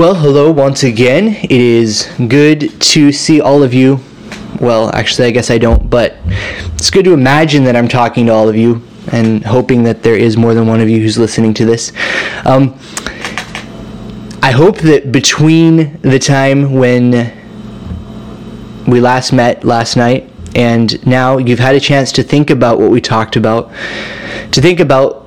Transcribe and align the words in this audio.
Well, 0.00 0.14
hello 0.14 0.50
once 0.50 0.82
again. 0.82 1.28
It 1.42 1.50
is 1.50 2.10
good 2.26 2.80
to 2.80 3.12
see 3.12 3.38
all 3.42 3.62
of 3.62 3.74
you. 3.74 4.00
Well, 4.58 4.88
actually, 4.94 5.28
I 5.28 5.30
guess 5.30 5.50
I 5.50 5.58
don't, 5.58 5.90
but 5.90 6.16
it's 6.72 6.88
good 6.88 7.04
to 7.04 7.12
imagine 7.12 7.64
that 7.64 7.76
I'm 7.76 7.86
talking 7.86 8.24
to 8.24 8.32
all 8.32 8.48
of 8.48 8.56
you 8.56 8.80
and 9.12 9.44
hoping 9.44 9.82
that 9.82 10.02
there 10.02 10.16
is 10.16 10.38
more 10.38 10.54
than 10.54 10.66
one 10.66 10.80
of 10.80 10.88
you 10.88 11.02
who's 11.02 11.18
listening 11.18 11.52
to 11.52 11.66
this. 11.66 11.92
Um, 12.46 12.78
I 14.42 14.52
hope 14.52 14.78
that 14.78 15.12
between 15.12 16.00
the 16.00 16.18
time 16.18 16.72
when 16.72 17.36
we 18.86 19.02
last 19.02 19.34
met 19.34 19.64
last 19.64 19.98
night 19.98 20.30
and 20.56 21.06
now 21.06 21.36
you've 21.36 21.58
had 21.58 21.74
a 21.74 21.80
chance 21.80 22.10
to 22.12 22.22
think 22.22 22.48
about 22.48 22.78
what 22.80 22.90
we 22.90 23.02
talked 23.02 23.36
about, 23.36 23.70
to 24.52 24.62
think 24.62 24.80
about 24.80 25.19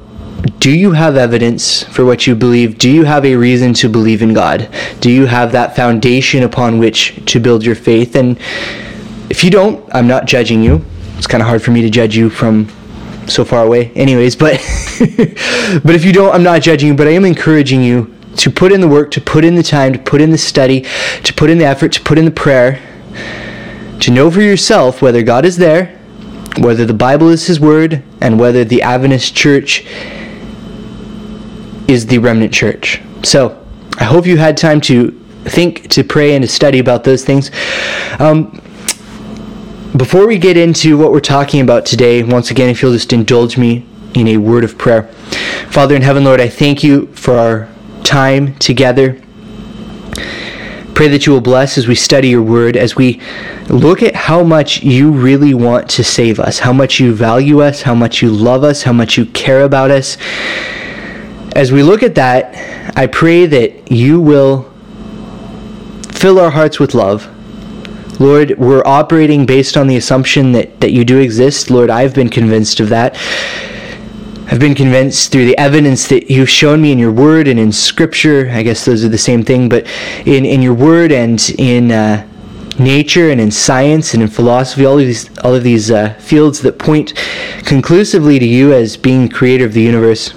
do 0.64 0.72
you 0.72 0.94
have 0.94 1.18
evidence 1.18 1.84
for 1.84 2.06
what 2.06 2.26
you 2.26 2.36
believe? 2.36 2.78
Do 2.78 2.90
you 2.90 3.04
have 3.04 3.26
a 3.26 3.36
reason 3.36 3.74
to 3.74 3.90
believe 3.90 4.22
in 4.22 4.34
God? 4.34 4.70
Do 5.02 5.12
you 5.12 5.26
have 5.26 5.52
that 5.52 5.76
foundation 5.76 6.44
upon 6.44 6.80
which 6.80 7.22
to 7.26 7.42
build 7.42 7.66
your 7.66 7.76
faith? 7.76 8.16
And 8.16 8.40
if 9.30 9.44
you 9.44 9.52
don't, 9.52 9.84
I'm 9.94 10.08
not 10.08 10.24
judging 10.24 10.64
you. 10.64 10.82
It's 11.18 11.28
kind 11.28 11.44
of 11.44 11.50
hard 11.50 11.62
for 11.62 11.72
me 11.72 11.82
to 11.82 11.90
judge 11.90 12.16
you 12.16 12.30
from 12.30 12.70
so 13.28 13.44
far 13.44 13.66
away, 13.66 13.92
anyways. 13.92 14.38
But 14.38 14.54
but 15.84 15.96
if 15.96 16.06
you 16.06 16.14
don't, 16.14 16.34
I'm 16.34 16.44
not 16.44 16.62
judging 16.62 16.88
you. 16.88 16.96
But 16.96 17.08
I 17.08 17.12
am 17.12 17.26
encouraging 17.26 17.84
you 17.84 18.16
to 18.38 18.50
put 18.50 18.72
in 18.72 18.80
the 18.80 18.88
work, 18.88 19.12
to 19.12 19.20
put 19.20 19.44
in 19.44 19.56
the 19.56 19.64
time, 19.64 19.92
to 19.92 20.00
put 20.00 20.22
in 20.22 20.30
the 20.30 20.38
study, 20.38 20.86
to 21.24 21.34
put 21.34 21.50
in 21.50 21.58
the 21.58 21.66
effort, 21.66 21.92
to 21.92 22.02
put 22.02 22.18
in 22.18 22.24
the 22.24 22.32
prayer, 22.32 22.82
to 24.00 24.12
know 24.12 24.32
for 24.32 24.42
yourself 24.42 25.02
whether 25.02 25.24
God 25.24 25.44
is 25.44 25.58
there, 25.58 25.88
whether 26.60 26.86
the 26.86 26.94
Bible 26.94 27.28
is 27.28 27.48
His 27.48 27.60
Word, 27.60 28.02
and 28.22 28.40
whether 28.40 28.64
the 28.64 28.82
Adventist 28.82 29.36
Church 29.36 29.86
is 31.88 32.06
the 32.06 32.18
remnant 32.18 32.54
church. 32.54 33.02
So 33.24 33.64
I 34.00 34.06
hope 34.06 34.26
you 34.26 34.38
had 34.38 34.58
time 34.58 34.82
to 34.82 35.12
think, 35.46 35.90
to 35.90 36.04
pray, 36.04 36.36
and 36.36 36.44
to 36.44 36.48
study 36.48 36.80
about 36.80 37.04
those 37.04 37.24
things. 37.24 37.52
Um, 38.20 38.62
before 39.96 40.26
we 40.26 40.38
get 40.38 40.58
into 40.58 40.98
what 40.98 41.12
we're 41.12 41.20
talking 41.20 41.62
about 41.62 41.86
today, 41.86 42.24
once 42.24 42.50
again, 42.50 42.70
if 42.70 42.82
you'll 42.82 42.94
just 42.94 43.14
indulge 43.14 43.58
me 43.58 43.86
in 44.16 44.28
a 44.28 44.38
word 44.38 44.64
of 44.64 44.78
prayer. 44.78 45.04
Father 45.70 45.96
in 45.96 46.02
heaven, 46.02 46.24
Lord, 46.24 46.40
I 46.40 46.50
thank 46.50 46.84
you 46.84 47.08
for 47.08 47.38
our 47.38 47.70
time 48.04 48.56
together. 48.56 49.22
Pray 50.94 51.08
that 51.08 51.26
you 51.26 51.34
will 51.34 51.42
bless 51.42 51.78
as 51.78 51.88
we 51.88 51.96
study 51.96 52.30
your 52.30 52.44
word, 52.44 52.78
as 52.78 52.96
we 52.96 53.20
look 53.68 54.04
at 54.04 54.16
how 54.16 54.44
much 54.44 54.84
you 54.84 55.12
really 55.12 55.54
want 55.54 55.90
to 55.90 56.04
save 56.04 56.40
us, 56.40 56.60
how 56.60 56.72
much 56.72 57.00
you 57.00 57.14
value 57.16 57.62
us, 57.62 57.82
how 57.82 57.96
much 57.96 58.22
you 58.22 58.30
love 58.30 58.64
us, 58.64 58.84
how 58.84 58.94
much 58.94 59.18
you 59.18 59.26
care 59.28 59.64
about 59.64 59.90
us. 59.90 60.18
As 61.54 61.72
we 61.72 61.84
look 61.84 62.02
at 62.02 62.16
that, 62.16 62.98
I 62.98 63.06
pray 63.06 63.46
that 63.46 63.92
you 63.92 64.20
will 64.20 64.72
fill 66.12 66.40
our 66.40 66.50
hearts 66.50 66.80
with 66.80 66.96
love. 66.96 67.30
Lord, 68.20 68.58
we're 68.58 68.82
operating 68.86 69.46
based 69.46 69.78
on 69.78 69.86
the 69.86 69.96
assumption 69.96 70.52
that, 70.54 70.80
that 70.82 70.92
you 70.92 71.06
do 71.06 71.20
exist. 71.20 71.70
Lord, 71.70 71.92
I've 71.92 72.16
been 72.16 72.30
convinced 72.30 72.80
of 72.80 72.90
that. 72.90 73.16
I've 74.52 74.60
been 74.60 74.74
convinced 74.74 75.32
through 75.32 75.46
the 75.46 75.58
evidence 75.60 76.08
that 76.08 76.32
you've 76.32 76.50
shown 76.50 76.82
me 76.82 76.92
in 76.92 76.98
your 76.98 77.12
word 77.12 77.48
and 77.48 77.60
in 77.60 77.72
scripture. 77.72 78.50
I 78.50 78.64
guess 78.64 78.84
those 78.84 79.06
are 79.06 79.10
the 79.10 79.18
same 79.20 79.44
thing, 79.44 79.70
but 79.70 79.86
in, 80.26 80.46
in 80.46 80.64
your 80.64 80.74
word 80.74 81.12
and 81.12 81.40
in 81.60 81.92
uh, 81.92 82.28
nature 82.80 83.30
and 83.30 83.40
in 83.40 83.52
science 83.52 84.16
and 84.16 84.24
in 84.24 84.30
philosophy, 84.30 84.86
all 84.86 84.98
of 84.98 85.06
these, 85.06 85.38
all 85.40 85.54
of 85.54 85.64
these 85.64 85.92
uh, 85.92 86.16
fields 86.16 86.62
that 86.62 86.80
point 86.80 87.14
conclusively 87.66 88.40
to 88.40 88.46
you 88.46 88.74
as 88.74 88.98
being 88.98 89.30
creator 89.30 89.66
of 89.66 89.74
the 89.74 89.82
universe. 89.82 90.34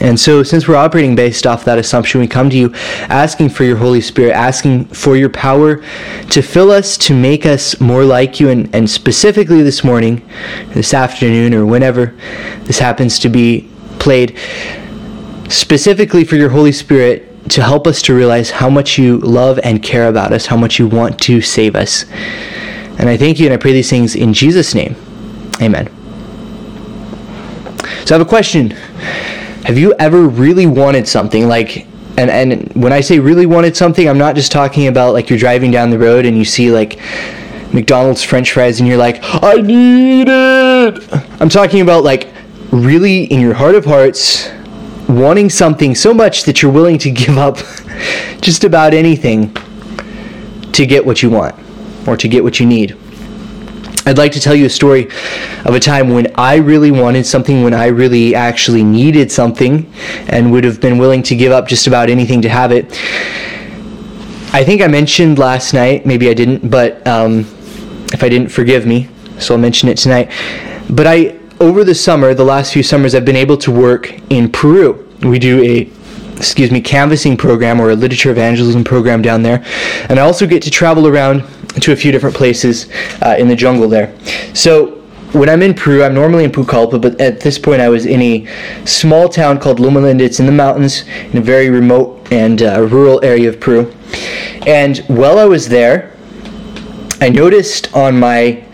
And 0.00 0.18
so, 0.18 0.42
since 0.42 0.66
we're 0.66 0.76
operating 0.76 1.14
based 1.14 1.46
off 1.46 1.64
that 1.66 1.78
assumption, 1.78 2.20
we 2.20 2.26
come 2.26 2.48
to 2.48 2.56
you 2.56 2.72
asking 3.08 3.50
for 3.50 3.64
your 3.64 3.76
Holy 3.76 4.00
Spirit, 4.00 4.32
asking 4.32 4.86
for 4.86 5.14
your 5.14 5.28
power 5.28 5.84
to 6.30 6.42
fill 6.42 6.70
us, 6.70 6.96
to 6.98 7.14
make 7.14 7.44
us 7.44 7.78
more 7.80 8.04
like 8.04 8.40
you. 8.40 8.48
And, 8.48 8.74
and 8.74 8.88
specifically 8.88 9.62
this 9.62 9.84
morning, 9.84 10.26
this 10.68 10.94
afternoon, 10.94 11.52
or 11.52 11.66
whenever 11.66 12.16
this 12.64 12.78
happens 12.78 13.18
to 13.18 13.28
be 13.28 13.68
played, 13.98 14.38
specifically 15.50 16.24
for 16.24 16.36
your 16.36 16.48
Holy 16.48 16.72
Spirit 16.72 17.26
to 17.50 17.62
help 17.62 17.86
us 17.86 18.00
to 18.02 18.14
realize 18.14 18.50
how 18.50 18.70
much 18.70 18.96
you 18.96 19.18
love 19.18 19.58
and 19.64 19.82
care 19.82 20.08
about 20.08 20.32
us, 20.32 20.46
how 20.46 20.56
much 20.56 20.78
you 20.78 20.86
want 20.86 21.20
to 21.20 21.40
save 21.40 21.74
us. 21.74 22.04
And 22.98 23.08
I 23.08 23.16
thank 23.16 23.38
you 23.38 23.46
and 23.46 23.54
I 23.54 23.56
pray 23.56 23.72
these 23.72 23.90
things 23.90 24.14
in 24.14 24.32
Jesus' 24.32 24.74
name. 24.74 24.94
Amen. 25.60 25.88
So 28.06 28.14
I 28.14 28.18
have 28.18 28.26
a 28.26 28.28
question. 28.28 28.76
Have 29.70 29.78
you 29.78 29.94
ever 30.00 30.26
really 30.26 30.66
wanted 30.66 31.06
something 31.06 31.46
like 31.46 31.86
and 32.16 32.28
and 32.28 32.72
when 32.74 32.92
I 32.92 33.02
say 33.02 33.20
really 33.20 33.46
wanted 33.46 33.76
something, 33.76 34.08
I'm 34.08 34.18
not 34.18 34.34
just 34.34 34.50
talking 34.50 34.88
about 34.88 35.12
like 35.12 35.30
you're 35.30 35.38
driving 35.38 35.70
down 35.70 35.90
the 35.90 35.98
road 36.00 36.26
and 36.26 36.36
you 36.36 36.44
see 36.44 36.72
like 36.72 36.98
McDonald's 37.72 38.20
french 38.20 38.50
fries 38.50 38.80
and 38.80 38.88
you're 38.88 38.98
like, 38.98 39.20
"I 39.22 39.60
need 39.60 40.26
it." 40.28 41.40
I'm 41.40 41.48
talking 41.48 41.82
about 41.82 42.02
like 42.02 42.32
really 42.72 43.26
in 43.26 43.40
your 43.40 43.54
heart 43.54 43.76
of 43.76 43.84
hearts 43.84 44.50
wanting 45.08 45.48
something 45.48 45.94
so 45.94 46.12
much 46.12 46.42
that 46.46 46.62
you're 46.62 46.72
willing 46.72 46.98
to 46.98 47.10
give 47.12 47.38
up 47.38 47.58
just 48.40 48.64
about 48.64 48.92
anything 48.92 49.54
to 50.72 50.84
get 50.84 51.06
what 51.06 51.22
you 51.22 51.30
want 51.30 51.54
or 52.08 52.16
to 52.16 52.26
get 52.26 52.42
what 52.42 52.58
you 52.58 52.66
need. 52.66 52.96
I'd 54.06 54.18
like 54.18 54.32
to 54.32 54.40
tell 54.40 54.54
you 54.54 54.66
a 54.66 54.70
story 54.70 55.08
of 55.64 55.74
a 55.74 55.80
time 55.80 56.08
when 56.10 56.32
I 56.36 56.56
really 56.56 56.90
wanted 56.90 57.26
something, 57.26 57.62
when 57.62 57.74
I 57.74 57.86
really 57.86 58.34
actually 58.34 58.82
needed 58.82 59.30
something, 59.30 59.92
and 60.28 60.50
would 60.52 60.64
have 60.64 60.80
been 60.80 60.96
willing 60.96 61.22
to 61.24 61.36
give 61.36 61.52
up 61.52 61.68
just 61.68 61.86
about 61.86 62.08
anything 62.08 62.40
to 62.42 62.48
have 62.48 62.72
it. 62.72 62.86
I 64.52 64.64
think 64.64 64.82
I 64.82 64.86
mentioned 64.86 65.38
last 65.38 65.74
night, 65.74 66.06
maybe 66.06 66.28
I 66.28 66.34
didn't, 66.34 66.70
but 66.70 67.06
um, 67.06 67.40
if 68.12 68.24
I 68.24 68.28
didn't, 68.28 68.48
forgive 68.48 68.86
me. 68.86 69.08
So 69.38 69.54
I'll 69.54 69.60
mention 69.60 69.88
it 69.88 69.98
tonight. 69.98 70.32
But 70.88 71.06
I, 71.06 71.38
over 71.60 71.84
the 71.84 71.94
summer, 71.94 72.34
the 72.34 72.44
last 72.44 72.72
few 72.72 72.82
summers, 72.82 73.14
I've 73.14 73.24
been 73.24 73.36
able 73.36 73.58
to 73.58 73.70
work 73.70 74.18
in 74.30 74.50
Peru. 74.50 75.06
We 75.22 75.38
do 75.38 75.62
a 75.62 75.92
excuse 76.40 76.70
me, 76.70 76.80
canvassing 76.80 77.36
program 77.36 77.78
or 77.78 77.90
a 77.90 77.94
literature 77.94 78.30
evangelism 78.30 78.82
program 78.82 79.20
down 79.20 79.42
there. 79.42 79.62
And 80.08 80.18
I 80.18 80.22
also 80.22 80.46
get 80.46 80.62
to 80.62 80.70
travel 80.70 81.06
around 81.06 81.44
to 81.80 81.92
a 81.92 81.96
few 81.96 82.12
different 82.12 82.36
places 82.36 82.88
uh, 83.22 83.36
in 83.38 83.48
the 83.48 83.56
jungle 83.56 83.88
there. 83.88 84.14
So 84.54 85.00
when 85.32 85.48
I'm 85.48 85.62
in 85.62 85.74
Peru, 85.74 86.02
I'm 86.02 86.14
normally 86.14 86.44
in 86.44 86.50
Pucallpa, 86.50 87.00
but 87.00 87.20
at 87.20 87.40
this 87.40 87.58
point 87.58 87.80
I 87.80 87.88
was 87.88 88.04
in 88.04 88.20
a 88.20 88.46
small 88.84 89.28
town 89.28 89.60
called 89.60 89.78
Loma 89.78 90.00
Linda. 90.00 90.24
It's 90.24 90.40
in 90.40 90.46
the 90.46 90.52
mountains, 90.52 91.04
in 91.32 91.38
a 91.38 91.40
very 91.40 91.70
remote 91.70 92.32
and 92.32 92.62
uh, 92.62 92.82
rural 92.82 93.24
area 93.24 93.48
of 93.48 93.60
Peru. 93.60 93.92
And 94.66 94.98
while 95.08 95.38
I 95.38 95.44
was 95.44 95.68
there, 95.68 96.16
I 97.20 97.28
noticed 97.28 97.94
on 97.94 98.18
my 98.18 98.64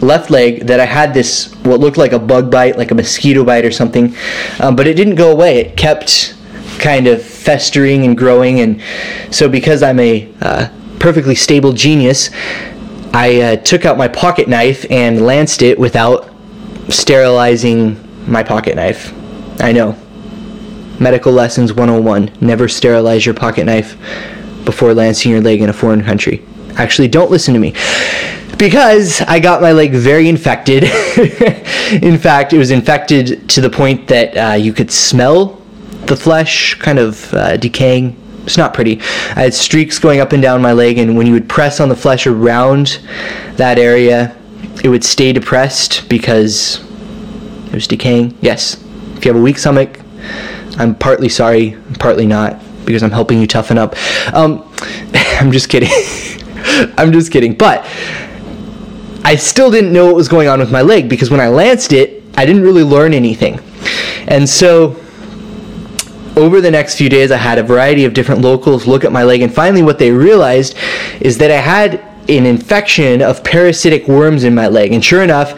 left 0.00 0.30
leg 0.30 0.66
that 0.66 0.78
I 0.78 0.84
had 0.84 1.14
this, 1.14 1.52
what 1.62 1.80
looked 1.80 1.96
like 1.96 2.12
a 2.12 2.18
bug 2.18 2.50
bite, 2.50 2.76
like 2.76 2.90
a 2.90 2.94
mosquito 2.94 3.44
bite 3.44 3.64
or 3.64 3.72
something, 3.72 4.14
um, 4.60 4.76
but 4.76 4.86
it 4.86 4.94
didn't 4.94 5.14
go 5.14 5.32
away. 5.32 5.58
It 5.58 5.76
kept 5.76 6.36
kind 6.78 7.06
of 7.06 7.22
festering 7.22 8.04
and 8.04 8.16
growing. 8.16 8.60
And 8.60 8.82
so, 9.30 9.48
because 9.48 9.82
I'm 9.82 9.98
a 10.00 10.32
uh, 10.40 10.68
perfectly 10.98 11.34
stable 11.34 11.72
genius, 11.72 12.30
I 13.12 13.40
uh, 13.40 13.56
took 13.56 13.84
out 13.84 13.96
my 13.96 14.08
pocket 14.08 14.48
knife 14.48 14.84
and 14.90 15.24
lanced 15.24 15.62
it 15.62 15.78
without 15.78 16.30
sterilizing 16.88 17.96
my 18.30 18.42
pocket 18.42 18.76
knife. 18.76 19.12
I 19.60 19.72
know. 19.72 19.96
Medical 21.00 21.32
Lessons 21.32 21.72
101 21.72 22.38
Never 22.40 22.68
sterilize 22.68 23.24
your 23.24 23.34
pocket 23.34 23.64
knife 23.64 23.96
before 24.64 24.92
lancing 24.92 25.32
your 25.32 25.40
leg 25.40 25.62
in 25.62 25.70
a 25.70 25.72
foreign 25.72 26.04
country. 26.04 26.44
Actually, 26.76 27.08
don't 27.08 27.30
listen 27.30 27.54
to 27.54 27.60
me. 27.60 27.74
Because 28.58 29.20
I 29.22 29.38
got 29.38 29.62
my 29.62 29.72
leg 29.72 29.92
very 29.92 30.28
infected. 30.28 30.84
in 32.02 32.18
fact, 32.18 32.52
it 32.52 32.58
was 32.58 32.70
infected 32.70 33.48
to 33.50 33.60
the 33.60 33.70
point 33.70 34.08
that 34.08 34.36
uh, 34.36 34.54
you 34.54 34.72
could 34.72 34.90
smell 34.90 35.62
the 36.06 36.16
flesh 36.16 36.74
kind 36.74 36.98
of 36.98 37.32
uh, 37.32 37.56
decaying. 37.56 38.16
It's 38.48 38.56
not 38.56 38.72
pretty. 38.72 38.98
I 39.36 39.42
had 39.42 39.52
streaks 39.52 39.98
going 39.98 40.20
up 40.20 40.32
and 40.32 40.40
down 40.40 40.62
my 40.62 40.72
leg, 40.72 40.96
and 40.96 41.18
when 41.18 41.26
you 41.26 41.34
would 41.34 41.50
press 41.50 41.80
on 41.80 41.90
the 41.90 41.94
flesh 41.94 42.26
around 42.26 42.98
that 43.56 43.78
area, 43.78 44.34
it 44.82 44.88
would 44.88 45.04
stay 45.04 45.34
depressed 45.34 46.08
because 46.08 46.82
it 47.66 47.74
was 47.74 47.86
decaying. 47.86 48.38
Yes, 48.40 48.82
if 49.16 49.26
you 49.26 49.32
have 49.32 49.38
a 49.38 49.44
weak 49.44 49.58
stomach, 49.58 50.00
I'm 50.78 50.94
partly 50.94 51.28
sorry, 51.28 51.76
partly 51.98 52.24
not, 52.24 52.58
because 52.86 53.02
I'm 53.02 53.10
helping 53.10 53.38
you 53.38 53.46
toughen 53.46 53.76
up. 53.76 53.94
Um, 54.32 54.66
I'm 55.12 55.52
just 55.52 55.68
kidding. 55.68 55.90
I'm 56.96 57.12
just 57.12 57.30
kidding. 57.30 57.52
But 57.52 57.84
I 59.24 59.36
still 59.36 59.70
didn't 59.70 59.92
know 59.92 60.06
what 60.06 60.14
was 60.14 60.28
going 60.28 60.48
on 60.48 60.58
with 60.58 60.72
my 60.72 60.80
leg 60.80 61.10
because 61.10 61.30
when 61.30 61.40
I 61.40 61.48
lanced 61.48 61.92
it, 61.92 62.22
I 62.34 62.46
didn't 62.46 62.62
really 62.62 62.82
learn 62.82 63.12
anything. 63.12 63.60
And 64.26 64.48
so 64.48 64.96
over 66.38 66.60
the 66.60 66.70
next 66.70 66.96
few 66.96 67.08
days, 67.08 67.30
I 67.30 67.36
had 67.36 67.58
a 67.58 67.62
variety 67.62 68.04
of 68.04 68.14
different 68.14 68.40
locals 68.40 68.86
look 68.86 69.04
at 69.04 69.12
my 69.12 69.24
leg, 69.24 69.42
and 69.42 69.52
finally, 69.52 69.82
what 69.82 69.98
they 69.98 70.12
realized 70.12 70.76
is 71.20 71.38
that 71.38 71.50
I 71.50 71.56
had 71.56 72.00
an 72.28 72.46
infection 72.46 73.22
of 73.22 73.42
parasitic 73.42 74.06
worms 74.06 74.44
in 74.44 74.54
my 74.54 74.68
leg. 74.68 74.92
And 74.92 75.04
sure 75.04 75.22
enough, 75.22 75.52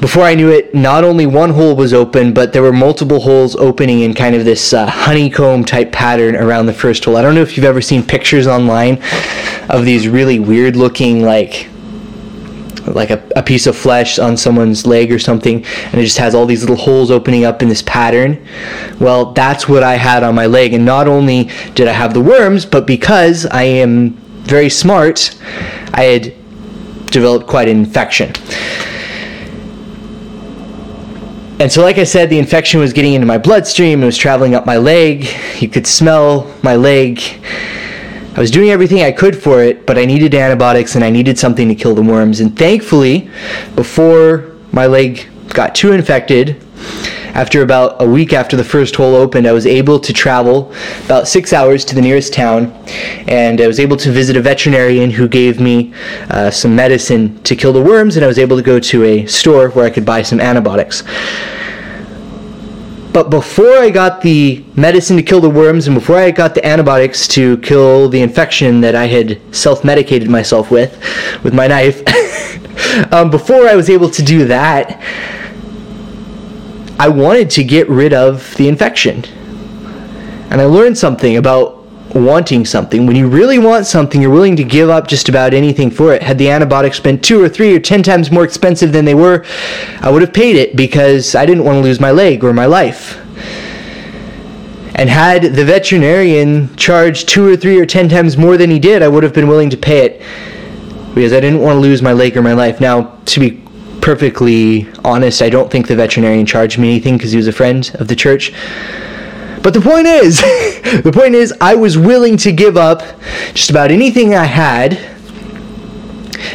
before 0.00 0.22
I 0.22 0.34
knew 0.34 0.50
it, 0.50 0.74
not 0.74 1.02
only 1.02 1.26
one 1.26 1.50
hole 1.50 1.74
was 1.74 1.92
open, 1.92 2.32
but 2.32 2.52
there 2.52 2.62
were 2.62 2.72
multiple 2.72 3.18
holes 3.18 3.56
opening 3.56 4.00
in 4.00 4.14
kind 4.14 4.36
of 4.36 4.44
this 4.44 4.72
uh, 4.72 4.86
honeycomb 4.86 5.64
type 5.64 5.90
pattern 5.90 6.36
around 6.36 6.66
the 6.66 6.72
first 6.72 7.04
hole. 7.04 7.16
I 7.16 7.22
don't 7.22 7.34
know 7.34 7.42
if 7.42 7.56
you've 7.56 7.66
ever 7.66 7.80
seen 7.80 8.04
pictures 8.04 8.46
online 8.46 9.02
of 9.68 9.84
these 9.84 10.06
really 10.06 10.38
weird 10.38 10.76
looking, 10.76 11.22
like, 11.22 11.68
like 12.94 13.10
a, 13.10 13.22
a 13.36 13.42
piece 13.42 13.66
of 13.66 13.76
flesh 13.76 14.18
on 14.18 14.36
someone's 14.36 14.86
leg 14.86 15.12
or 15.12 15.18
something, 15.18 15.64
and 15.64 15.94
it 15.94 16.04
just 16.04 16.18
has 16.18 16.34
all 16.34 16.46
these 16.46 16.60
little 16.60 16.76
holes 16.76 17.10
opening 17.10 17.44
up 17.44 17.62
in 17.62 17.68
this 17.68 17.82
pattern. 17.82 18.44
Well, 19.00 19.32
that's 19.32 19.68
what 19.68 19.82
I 19.82 19.96
had 19.96 20.22
on 20.22 20.34
my 20.34 20.46
leg, 20.46 20.74
and 20.74 20.84
not 20.84 21.08
only 21.08 21.50
did 21.74 21.88
I 21.88 21.92
have 21.92 22.14
the 22.14 22.20
worms, 22.20 22.66
but 22.66 22.86
because 22.86 23.46
I 23.46 23.64
am 23.64 24.10
very 24.44 24.70
smart, 24.70 25.38
I 25.92 26.04
had 26.04 26.34
developed 27.10 27.46
quite 27.46 27.68
an 27.68 27.78
infection. 27.78 28.32
And 31.60 31.72
so, 31.72 31.82
like 31.82 31.98
I 31.98 32.04
said, 32.04 32.30
the 32.30 32.38
infection 32.38 32.78
was 32.78 32.92
getting 32.92 33.14
into 33.14 33.26
my 33.26 33.38
bloodstream. 33.38 34.02
It 34.02 34.06
was 34.06 34.16
traveling 34.16 34.54
up 34.54 34.64
my 34.64 34.76
leg. 34.76 35.26
You 35.60 35.68
could 35.68 35.88
smell 35.88 36.54
my 36.62 36.76
leg. 36.76 37.20
I 38.38 38.40
was 38.40 38.52
doing 38.52 38.70
everything 38.70 39.02
I 39.02 39.10
could 39.10 39.36
for 39.36 39.64
it, 39.64 39.84
but 39.84 39.98
I 39.98 40.04
needed 40.04 40.32
antibiotics 40.32 40.94
and 40.94 41.02
I 41.02 41.10
needed 41.10 41.36
something 41.36 41.66
to 41.66 41.74
kill 41.74 41.96
the 41.96 42.02
worms. 42.02 42.38
And 42.38 42.56
thankfully, 42.56 43.28
before 43.74 44.54
my 44.70 44.86
leg 44.86 45.28
got 45.48 45.74
too 45.74 45.90
infected, 45.90 46.64
after 47.34 47.62
about 47.62 48.00
a 48.00 48.08
week 48.08 48.32
after 48.32 48.56
the 48.56 48.62
first 48.62 48.94
hole 48.94 49.16
opened, 49.16 49.48
I 49.48 49.50
was 49.50 49.66
able 49.66 49.98
to 49.98 50.12
travel 50.12 50.72
about 51.04 51.26
six 51.26 51.52
hours 51.52 51.84
to 51.86 51.96
the 51.96 52.00
nearest 52.00 52.32
town, 52.32 52.70
and 53.26 53.60
I 53.60 53.66
was 53.66 53.80
able 53.80 53.96
to 53.96 54.12
visit 54.12 54.36
a 54.36 54.40
veterinarian 54.40 55.10
who 55.10 55.26
gave 55.26 55.58
me 55.58 55.92
uh, 56.30 56.52
some 56.52 56.76
medicine 56.76 57.42
to 57.42 57.56
kill 57.56 57.72
the 57.72 57.82
worms, 57.82 58.14
and 58.14 58.24
I 58.24 58.28
was 58.28 58.38
able 58.38 58.56
to 58.56 58.62
go 58.62 58.78
to 58.78 59.02
a 59.02 59.26
store 59.26 59.70
where 59.70 59.84
I 59.84 59.90
could 59.90 60.04
buy 60.04 60.22
some 60.22 60.40
antibiotics. 60.40 61.02
But 63.18 63.30
before 63.30 63.78
I 63.78 63.90
got 63.90 64.22
the 64.22 64.64
medicine 64.76 65.16
to 65.16 65.24
kill 65.24 65.40
the 65.40 65.50
worms 65.50 65.88
and 65.88 65.96
before 65.96 66.18
I 66.18 66.30
got 66.30 66.54
the 66.54 66.64
antibiotics 66.64 67.26
to 67.34 67.58
kill 67.58 68.08
the 68.08 68.22
infection 68.22 68.80
that 68.82 68.94
I 68.94 69.08
had 69.08 69.40
self 69.52 69.82
medicated 69.82 70.30
myself 70.30 70.70
with, 70.70 70.92
with 71.42 71.52
my 71.52 71.66
knife, 71.66 72.00
um, 73.12 73.28
before 73.28 73.66
I 73.66 73.74
was 73.74 73.90
able 73.90 74.08
to 74.08 74.22
do 74.22 74.44
that, 74.44 75.02
I 77.00 77.08
wanted 77.08 77.50
to 77.50 77.64
get 77.64 77.88
rid 77.88 78.12
of 78.12 78.54
the 78.54 78.68
infection. 78.68 79.24
And 80.52 80.60
I 80.60 80.66
learned 80.66 80.96
something 80.96 81.38
about 81.38 81.77
wanting 82.14 82.64
something. 82.64 83.06
When 83.06 83.16
you 83.16 83.28
really 83.28 83.58
want 83.58 83.86
something, 83.86 84.20
you're 84.20 84.30
willing 84.30 84.56
to 84.56 84.64
give 84.64 84.88
up 84.88 85.06
just 85.06 85.28
about 85.28 85.54
anything 85.54 85.90
for 85.90 86.14
it. 86.14 86.22
Had 86.22 86.38
the 86.38 86.50
antibiotics 86.50 87.00
been 87.00 87.20
two 87.20 87.42
or 87.42 87.48
three 87.48 87.74
or 87.74 87.80
ten 87.80 88.02
times 88.02 88.30
more 88.30 88.44
expensive 88.44 88.92
than 88.92 89.04
they 89.04 89.14
were, 89.14 89.44
I 90.00 90.10
would 90.10 90.22
have 90.22 90.32
paid 90.32 90.56
it 90.56 90.76
because 90.76 91.34
I 91.34 91.46
didn't 91.46 91.64
want 91.64 91.76
to 91.76 91.82
lose 91.82 92.00
my 92.00 92.10
leg 92.10 92.44
or 92.44 92.52
my 92.52 92.66
life. 92.66 93.18
And 94.94 95.08
had 95.08 95.42
the 95.42 95.64
veterinarian 95.64 96.74
charged 96.76 97.28
two 97.28 97.46
or 97.46 97.56
three 97.56 97.78
or 97.78 97.86
ten 97.86 98.08
times 98.08 98.36
more 98.36 98.56
than 98.56 98.70
he 98.70 98.78
did, 98.78 99.02
I 99.02 99.08
would 99.08 99.22
have 99.22 99.34
been 99.34 99.46
willing 99.46 99.70
to 99.70 99.76
pay 99.76 100.04
it 100.04 100.22
because 101.14 101.32
I 101.32 101.40
didn't 101.40 101.60
want 101.60 101.76
to 101.76 101.80
lose 101.80 102.02
my 102.02 102.12
leg 102.12 102.36
or 102.36 102.42
my 102.42 102.52
life. 102.52 102.80
Now, 102.80 103.18
to 103.26 103.40
be 103.40 103.62
perfectly 104.00 104.88
honest, 105.04 105.42
I 105.42 105.50
don't 105.50 105.70
think 105.70 105.86
the 105.86 105.96
veterinarian 105.96 106.46
charged 106.46 106.78
me 106.78 106.90
anything 106.90 107.16
because 107.16 107.30
he 107.32 107.36
was 107.36 107.46
a 107.46 107.52
friend 107.52 107.90
of 107.94 108.08
the 108.08 108.16
church. 108.16 108.52
But 109.62 109.74
the 109.74 109.80
point 109.80 110.06
is, 110.06 110.40
the 111.02 111.10
point 111.12 111.34
is, 111.34 111.52
I 111.60 111.74
was 111.74 111.98
willing 111.98 112.36
to 112.38 112.52
give 112.52 112.76
up 112.76 113.02
just 113.54 113.70
about 113.70 113.90
anything 113.90 114.34
I 114.34 114.44
had 114.44 114.98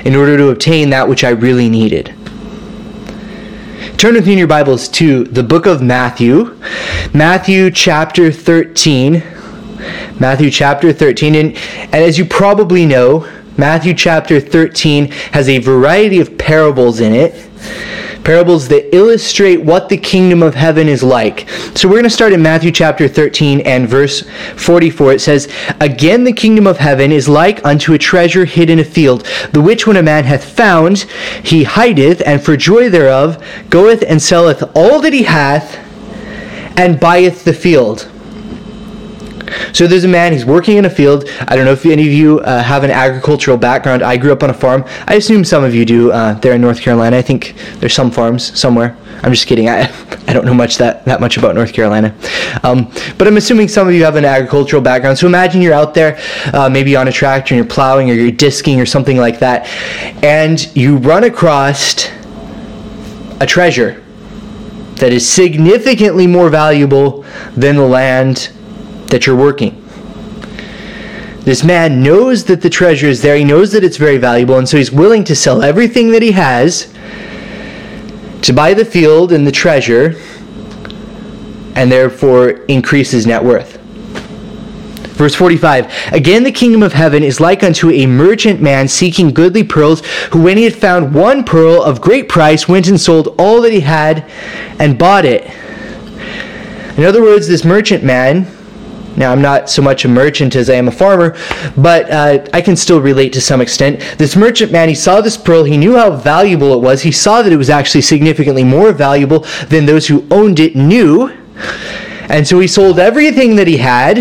in 0.06 0.16
order 0.16 0.38
to 0.38 0.50
obtain 0.50 0.90
that 0.92 1.08
which 1.08 1.24
I 1.24 1.30
really 1.30 1.70
needed. 1.70 2.14
Turn 3.98 4.16
with 4.16 4.26
me 4.26 4.34
in 4.34 4.40
your 4.40 4.48
Bibles 4.48 4.90
to 4.90 5.24
the 5.24 5.44
book 5.44 5.66
of 5.66 5.82
Matthew, 5.82 6.60
Matthew 7.14 7.72
chapter 7.72 8.32
13. 8.32 9.24
Matthew 10.20 10.50
chapter 10.50 10.92
13. 10.92 11.36
And, 11.36 11.56
and 11.56 11.96
as 11.96 12.18
you 12.18 12.26
probably 12.26 12.86
know, 12.86 13.30
Matthew 13.58 13.94
chapter 13.94 14.40
13 14.40 15.12
has 15.32 15.48
a 15.48 15.60
variety 15.60 16.20
of 16.20 16.38
parables 16.38 17.00
in 17.00 17.14
it. 17.14 17.50
Parables 18.24 18.68
that 18.70 18.96
illustrate 18.96 19.58
what 19.58 19.90
the 19.90 19.98
kingdom 19.98 20.42
of 20.42 20.56
heaven 20.56 20.88
is 20.88 21.04
like. 21.04 21.48
So 21.75 21.88
we're 21.88 21.96
going 21.96 22.04
to 22.04 22.10
start 22.10 22.31
in 22.31 22.42
Matthew 22.42 22.72
chapter 22.72 23.08
13 23.08 23.62
and 23.62 23.88
verse 23.88 24.24
44. 24.56 25.14
It 25.14 25.20
says, 25.20 25.54
Again 25.81 26.24
the 26.24 26.31
kingdom 26.31 26.66
of 26.66 26.78
heaven 26.78 27.12
is 27.12 27.28
like 27.28 27.66
unto 27.66 27.94
a 27.94 27.98
treasure 27.98 28.46
hid 28.46 28.70
in 28.70 28.80
a 28.80 28.84
field, 28.84 29.28
the 29.52 29.62
which 29.62 29.86
when 29.86 29.98
a 29.98 30.04
man 30.04 30.24
hath 30.24 30.46
found, 30.46 31.00
he 31.44 31.66
hideth, 31.66 32.22
and 32.25 32.42
for 32.42 32.56
joy 32.56 32.90
thereof 32.90 33.44
goeth 33.70 34.04
and 34.08 34.22
selleth 34.22 34.64
all 34.75 35.02
that 35.02 35.14
he 35.14 35.24
hath, 35.24 35.78
and 36.78 37.00
buyeth 37.00 37.44
the 37.44 37.54
field. 37.54 38.10
So 39.74 39.88
there's 39.88 40.04
a 40.04 40.08
man, 40.08 40.34
he's 40.34 40.46
working 40.46 40.78
in 40.78 40.86
a 40.86 40.90
field. 40.90 41.28
I 41.48 41.56
don't 41.56 41.66
know 41.66 41.72
if 41.72 41.86
any 41.86 42.08
of 42.08 42.14
you 42.14 42.40
uh, 42.42 42.62
have 42.62 42.84
an 42.84 42.92
agricultural 42.92 43.58
background. 43.58 44.04
I 44.04 44.18
grew 44.18 44.32
up 44.32 44.44
on 44.44 44.50
a 44.50 44.54
farm. 44.54 44.86
I 45.08 45.16
assume 45.16 45.44
some 45.44 45.64
of 45.64 45.74
you 45.74 45.86
do 45.86 46.12
uh, 46.12 46.34
there 46.36 46.54
in 46.54 46.62
North 46.62 46.82
Carolina. 46.82 47.18
I 47.18 47.22
think 47.22 47.56
there's 47.80 47.94
some 47.94 48.12
farms 48.12 48.58
somewhere. 48.60 48.98
I'm 49.24 49.32
just 49.32 49.48
kidding. 49.48 49.70
I, 49.70 49.82
I 50.28 50.34
don't 50.34 50.46
know 50.46 50.54
much 50.54 50.78
that, 50.78 51.06
that 51.06 51.22
much 51.22 51.38
about 51.38 51.56
North 51.56 51.74
Carolina. 51.74 52.16
Um, 52.64 52.92
but 53.18 53.28
I'm 53.28 53.38
assuming 53.38 53.68
some 53.68 53.88
of 53.88 53.94
you 53.94 54.04
have 54.04 54.16
an 54.16 54.26
agricultural 54.26 54.82
background. 54.82 55.18
So 55.18 55.28
imagine 55.28 55.62
you're 55.62 55.74
out 55.74 55.94
there, 55.94 56.20
uh, 56.54 56.70
maybe 56.70 56.96
on 56.96 57.08
a 57.08 57.12
tractor, 57.12 57.54
and 57.56 57.64
you're 57.64 57.74
plowing 57.74 58.10
or 58.10 58.14
you're 58.14 58.32
disking 58.32 58.80
or 58.80 58.86
something 58.86 59.18
like 59.18 59.40
that, 59.40 59.68
and 60.24 60.76
you 60.76 60.98
run 60.98 61.24
across 61.24 62.08
a 63.40 63.46
treasure 63.46 64.04
that 64.96 65.12
is 65.12 65.28
significantly 65.28 66.28
more 66.28 66.50
valuable 66.50 67.26
than 67.56 67.76
the 67.76 67.86
land 67.86 68.52
that 69.13 69.27
you're 69.27 69.36
working. 69.36 69.80
This 71.42 71.63
man 71.63 72.01
knows 72.01 72.45
that 72.45 72.63
the 72.63 72.69
treasure 72.69 73.06
is 73.06 73.21
there, 73.21 73.36
he 73.38 73.44
knows 73.44 73.71
that 73.74 73.83
it's 73.83 73.98
very 73.98 74.18
valuable, 74.18 74.57
and 74.57 74.68
so 74.68 74.75
he's 74.75 74.92
willing 74.92 75.24
to 75.25 75.36
sell 75.36 75.62
everything 75.62 76.10
that 76.13 76.24
he 76.24 76.31
has 76.31 76.92
to 78.42 78.54
buy 78.54 78.74
the 78.74 78.83
field 78.83 79.31
and 79.31 79.45
the 79.45 79.51
treasure, 79.51 80.19
and 81.75 81.92
therefore 81.92 82.63
increase 82.65 83.12
his 83.12 83.27
net 83.27 83.44
worth. 83.44 83.77
Verse 85.13 85.36
45 85.36 86.12
Again, 86.12 86.44
the 86.44 86.51
kingdom 86.51 86.81
of 86.81 86.94
heaven 86.94 87.21
is 87.21 87.39
like 87.39 87.62
unto 87.62 87.92
a 87.92 88.07
merchant 88.07 88.62
man 88.62 88.88
seeking 88.88 89.31
goodly 89.31 89.63
pearls, 89.63 90.01
who, 90.31 90.42
when 90.42 90.57
he 90.57 90.63
had 90.63 90.74
found 90.74 91.13
one 91.13 91.44
pearl 91.44 91.83
of 91.83 92.01
great 92.01 92.27
price, 92.27 92.68
went 92.68 92.88
and 92.88 93.00
sold 93.00 93.36
all 93.38 93.62
that 93.62 93.71
he 93.71 93.81
had 93.81 94.27
and 94.80 94.98
bought 94.98 95.24
it. 95.24 95.44
In 96.98 97.04
other 97.04 97.21
words, 97.21 97.48
this 97.48 97.63
merchant 97.63 98.04
man 98.04 98.48
now, 99.15 99.31
I'm 99.31 99.42
not 99.42 99.69
so 99.69 99.81
much 99.81 100.06
a 100.06 100.07
merchant 100.07 100.56
as 100.56 100.69
I 100.69 100.74
am 100.74 100.88
a 100.88 100.92
farmer, 100.92 101.38
but 101.77 102.10
uh, 102.10 102.46
I 102.51 102.62
can 102.62 102.75
still 102.75 103.00
relate 103.00 103.32
to 103.34 103.41
some 103.41 103.62
extent. 103.62 104.00
This 104.17 104.36
merchant 104.36 104.72
man, 104.72 104.89
he 104.89 104.96
saw 104.96 105.22
this 105.22 105.38
pearl, 105.38 105.63
he 105.63 105.77
knew 105.77 105.96
how 105.96 106.15
valuable 106.15 106.74
it 106.74 106.79
was, 106.79 107.03
he 107.03 107.12
saw 107.12 107.43
that 107.43 107.53
it 107.53 107.58
was 107.58 107.70
actually 107.70 108.01
significantly 108.01 108.63
more 108.63 108.91
valuable 108.91 109.46
than 109.67 109.86
those 109.86 110.08
who 110.08 110.25
owned 110.32 110.60
it 110.60 110.75
knew. 110.75 111.29
And 112.27 112.48
so 112.48 112.60
he 112.60 112.67
sold 112.67 112.98
everything 112.98 113.55
that 113.58 113.67
he 113.67 113.77
had, 113.77 114.17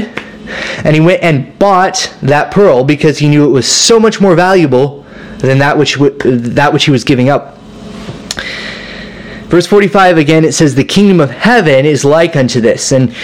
and 0.84 0.94
he 0.94 1.00
went 1.00 1.22
and 1.22 1.58
bought 1.58 2.14
that 2.20 2.52
pearl 2.52 2.84
because 2.84 3.18
he 3.18 3.28
knew 3.28 3.46
it 3.46 3.52
was 3.52 3.70
so 3.70 3.98
much 3.98 4.20
more 4.20 4.34
valuable 4.34 5.06
than 5.38 5.58
that 5.58 5.78
which, 5.78 5.94
that 5.94 6.72
which 6.72 6.84
he 6.84 6.90
was 6.90 7.04
giving 7.04 7.30
up. 7.30 7.56
Verse 9.48 9.66
45 9.66 10.18
again, 10.18 10.44
it 10.44 10.52
says, 10.52 10.74
The 10.74 10.84
kingdom 10.84 11.20
of 11.20 11.30
heaven 11.30 11.86
is 11.86 12.04
like 12.04 12.36
unto 12.36 12.60
this. 12.60 12.92
And 12.92 13.14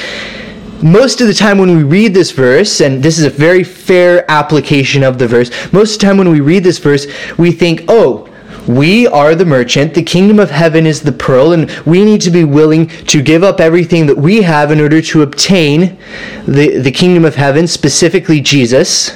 most 0.82 1.20
of 1.20 1.26
the 1.26 1.34
time 1.34 1.58
when 1.58 1.76
we 1.76 1.82
read 1.82 2.14
this 2.14 2.30
verse, 2.30 2.80
and 2.80 3.02
this 3.02 3.18
is 3.18 3.24
a 3.24 3.30
very 3.30 3.64
fair 3.64 4.30
application 4.30 5.02
of 5.02 5.18
the 5.18 5.26
verse, 5.26 5.50
most 5.72 5.94
of 5.94 6.00
the 6.00 6.06
time 6.06 6.18
when 6.18 6.30
we 6.30 6.40
read 6.40 6.62
this 6.62 6.78
verse, 6.78 7.06
we 7.36 7.50
think, 7.50 7.84
oh, 7.88 8.28
we 8.68 9.06
are 9.06 9.34
the 9.34 9.46
merchant, 9.46 9.94
the 9.94 10.02
kingdom 10.02 10.38
of 10.38 10.50
heaven 10.50 10.86
is 10.86 11.00
the 11.00 11.12
pearl, 11.12 11.52
and 11.52 11.70
we 11.86 12.04
need 12.04 12.20
to 12.20 12.30
be 12.30 12.44
willing 12.44 12.86
to 12.86 13.22
give 13.22 13.42
up 13.42 13.60
everything 13.60 14.06
that 14.06 14.16
we 14.16 14.42
have 14.42 14.70
in 14.70 14.78
order 14.78 15.00
to 15.00 15.22
obtain 15.22 15.98
the, 16.46 16.78
the 16.78 16.92
kingdom 16.92 17.24
of 17.24 17.34
heaven, 17.34 17.66
specifically 17.66 18.40
Jesus. 18.40 19.10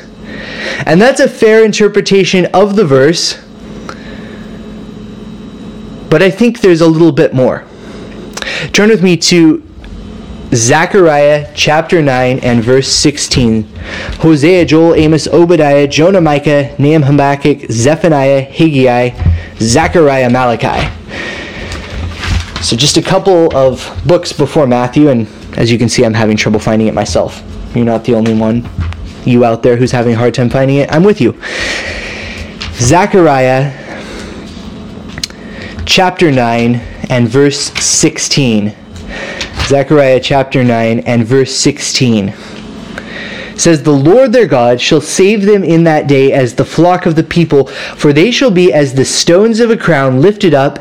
And 0.87 1.00
that's 1.00 1.21
a 1.21 1.28
fair 1.28 1.64
interpretation 1.64 2.47
of 2.54 2.76
the 2.76 2.85
verse, 2.85 3.35
but 6.09 6.23
I 6.23 6.31
think 6.31 6.61
there's 6.61 6.81
a 6.81 6.88
little 6.88 7.12
bit 7.12 7.35
more. 7.35 7.64
Turn 8.73 8.88
with 8.88 9.02
me 9.02 9.16
to 9.19 9.72
Zechariah 10.54 11.50
chapter 11.54 12.02
9 12.02 12.40
and 12.40 12.62
verse 12.62 12.88
16. 12.88 13.62
Hosea, 14.21 14.66
Joel, 14.66 14.94
Amos, 14.97 15.26
Obadiah, 15.26 15.88
Jonah, 15.88 16.21
Micah, 16.21 16.75
Nahum, 16.78 17.02
Habakkuk, 17.02 17.71
Zephaniah, 17.71 18.42
Haggai, 18.42 19.11
Zechariah, 19.56 20.28
Malachi. 20.28 20.90
So 22.62 22.76
just 22.76 22.99
a 22.99 23.02
couple 23.02 23.54
of 23.56 24.02
books 24.06 24.32
before 24.32 24.66
Matthew, 24.66 25.09
and 25.09 25.26
as 25.56 25.73
you 25.73 25.78
can 25.78 25.88
see, 25.88 26.04
I'm 26.04 26.12
having 26.12 26.37
trouble 26.37 26.61
finding 26.61 26.87
it 26.87 26.94
myself. 26.94 27.42
You're 27.75 27.87
not 27.87 28.04
the 28.04 28.14
only 28.14 28.35
one, 28.35 28.68
you 29.25 29.47
out 29.47 29.62
there, 29.62 29.76
who's 29.76 29.90
having 29.90 30.12
a 30.12 30.18
hard 30.18 30.35
time 30.35 30.50
finding 30.50 30.76
it. 30.76 30.92
I'm 30.92 31.02
with 31.02 31.18
you. 31.18 31.40
Zechariah 32.75 33.73
chapter 35.87 36.30
9 36.30 36.75
and 37.09 37.26
verse 37.26 37.59
16. 37.59 38.82
Zechariah 39.66 40.21
chapter 40.21 40.62
9 40.64 41.00
and 41.00 41.25
verse 41.25 41.54
16 41.54 42.35
says, 43.57 43.83
The 43.83 43.92
Lord 43.92 44.33
their 44.33 44.47
God 44.47 44.81
shall 44.81 45.00
save 45.00 45.42
them 45.42 45.62
in 45.62 45.85
that 45.85 46.07
day 46.07 46.33
as 46.33 46.54
the 46.54 46.64
flock 46.64 47.07
of 47.07 47.14
the 47.16 47.23
people, 47.23 47.66
for 47.66 48.12
they 48.12 48.31
shall 48.31 48.50
be 48.50 48.73
as 48.73 48.95
the 48.95 49.04
stones 49.04 49.61
of 49.61 49.71
a 49.71 49.76
crown 49.76 50.21
lifted 50.21 50.52
up, 50.52 50.78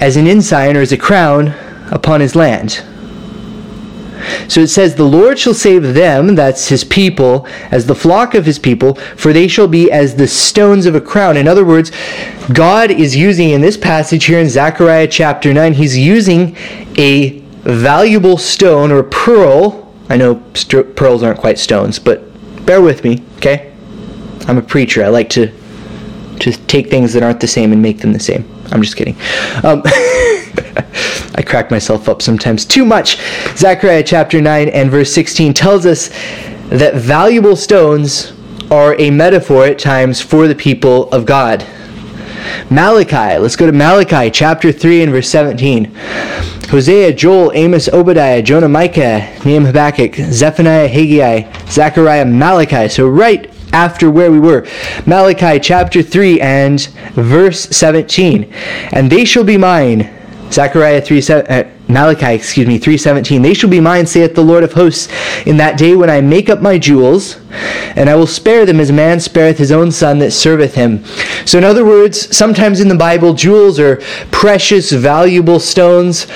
as 0.00 0.16
an 0.16 0.26
ensign 0.26 0.76
or 0.76 0.80
as 0.80 0.92
a 0.92 0.96
crown 0.96 1.48
upon 1.90 2.20
his 2.20 2.34
land. 2.34 2.82
So 4.48 4.60
it 4.60 4.68
says, 4.68 4.94
The 4.94 5.04
Lord 5.04 5.38
shall 5.38 5.54
save 5.54 5.94
them, 5.94 6.34
that's 6.34 6.68
his 6.68 6.84
people, 6.84 7.46
as 7.70 7.86
the 7.86 7.94
flock 7.94 8.34
of 8.34 8.46
his 8.46 8.58
people, 8.58 8.94
for 8.94 9.32
they 9.32 9.48
shall 9.48 9.68
be 9.68 9.90
as 9.90 10.16
the 10.16 10.28
stones 10.28 10.86
of 10.86 10.94
a 10.94 11.00
crown. 11.00 11.36
In 11.36 11.48
other 11.48 11.64
words, 11.64 11.92
God 12.52 12.90
is 12.90 13.16
using 13.16 13.50
in 13.50 13.60
this 13.60 13.76
passage 13.76 14.24
here 14.24 14.38
in 14.38 14.48
Zechariah 14.48 15.08
chapter 15.08 15.52
9, 15.52 15.74
he's 15.74 15.98
using 15.98 16.56
a 16.96 17.41
valuable 17.62 18.38
stone 18.38 18.90
or 18.90 19.02
pearl. 19.02 19.92
I 20.08 20.16
know 20.16 20.42
st- 20.54 20.96
pearls 20.96 21.22
aren't 21.22 21.38
quite 21.38 21.58
stones, 21.58 21.98
but 21.98 22.22
bear 22.66 22.80
with 22.80 23.04
me, 23.04 23.22
okay? 23.36 23.74
I'm 24.48 24.58
a 24.58 24.62
preacher. 24.62 25.04
I 25.04 25.08
like 25.08 25.30
to 25.30 25.52
to 26.40 26.52
take 26.66 26.90
things 26.90 27.12
that 27.12 27.22
aren't 27.22 27.40
the 27.40 27.46
same 27.46 27.72
and 27.72 27.80
make 27.80 27.98
them 27.98 28.12
the 28.12 28.18
same. 28.18 28.48
I'm 28.72 28.82
just 28.82 28.96
kidding. 28.96 29.14
Um, 29.62 29.82
I 31.34 31.42
crack 31.46 31.70
myself 31.70 32.08
up 32.08 32.20
sometimes 32.20 32.64
too 32.64 32.84
much. 32.84 33.18
Zechariah 33.56 34.02
chapter 34.02 34.40
9 34.40 34.68
and 34.70 34.90
verse 34.90 35.12
16 35.12 35.54
tells 35.54 35.86
us 35.86 36.08
that 36.70 36.94
valuable 36.94 37.54
stones 37.54 38.32
are 38.72 38.98
a 38.98 39.10
metaphor 39.10 39.66
at 39.66 39.78
times 39.78 40.20
for 40.20 40.48
the 40.48 40.54
people 40.54 41.10
of 41.12 41.26
God. 41.26 41.64
Malachi, 42.70 43.38
let's 43.38 43.56
go 43.56 43.66
to 43.66 43.72
Malachi 43.72 44.30
chapter 44.30 44.72
3 44.72 45.02
and 45.02 45.12
verse 45.12 45.28
17. 45.28 45.94
Hosea, 46.70 47.12
Joel, 47.12 47.52
Amos, 47.52 47.88
Obadiah, 47.88 48.42
Jonah, 48.42 48.68
Micah, 48.68 49.20
Nahum, 49.44 49.66
Habakkuk, 49.66 50.14
Zephaniah, 50.14 50.88
Haggai, 50.88 51.66
Zechariah, 51.66 52.24
Malachi. 52.24 52.88
So 52.88 53.08
right 53.08 53.52
after 53.72 54.10
where 54.10 54.30
we 54.30 54.40
were. 54.40 54.66
Malachi 55.06 55.58
chapter 55.58 56.02
3 56.02 56.40
and 56.40 56.80
verse 57.14 57.60
17. 57.60 58.52
And 58.92 59.10
they 59.10 59.24
shall 59.24 59.44
be 59.44 59.56
mine. 59.56 60.10
Zechariah 60.50 61.00
3 61.00 61.20
7, 61.20 61.46
uh, 61.50 61.70
Malachi, 61.92 62.34
excuse 62.34 62.66
me, 62.66 62.78
3:17. 62.78 63.42
They 63.42 63.54
shall 63.54 63.70
be 63.70 63.80
mine, 63.80 64.06
saith 64.06 64.34
the 64.34 64.42
Lord 64.42 64.64
of 64.64 64.72
hosts, 64.72 65.08
in 65.46 65.56
that 65.58 65.76
day 65.78 65.94
when 65.94 66.10
I 66.10 66.20
make 66.20 66.48
up 66.48 66.60
my 66.60 66.78
jewels, 66.78 67.36
and 67.96 68.08
I 68.08 68.14
will 68.14 68.26
spare 68.26 68.64
them 68.64 68.80
as 68.80 68.90
a 68.90 68.94
man 68.94 69.20
spareth 69.20 69.58
his 69.58 69.72
own 69.72 69.90
son 69.90 70.18
that 70.20 70.32
serveth 70.32 70.74
him. 70.74 71.04
So 71.44 71.58
in 71.58 71.64
other 71.64 71.84
words, 71.84 72.34
sometimes 72.34 72.80
in 72.80 72.88
the 72.88 72.94
Bible, 72.94 73.34
jewels 73.34 73.78
or 73.78 73.96
precious, 74.30 74.92
valuable 74.92 75.60
stones 75.60 76.26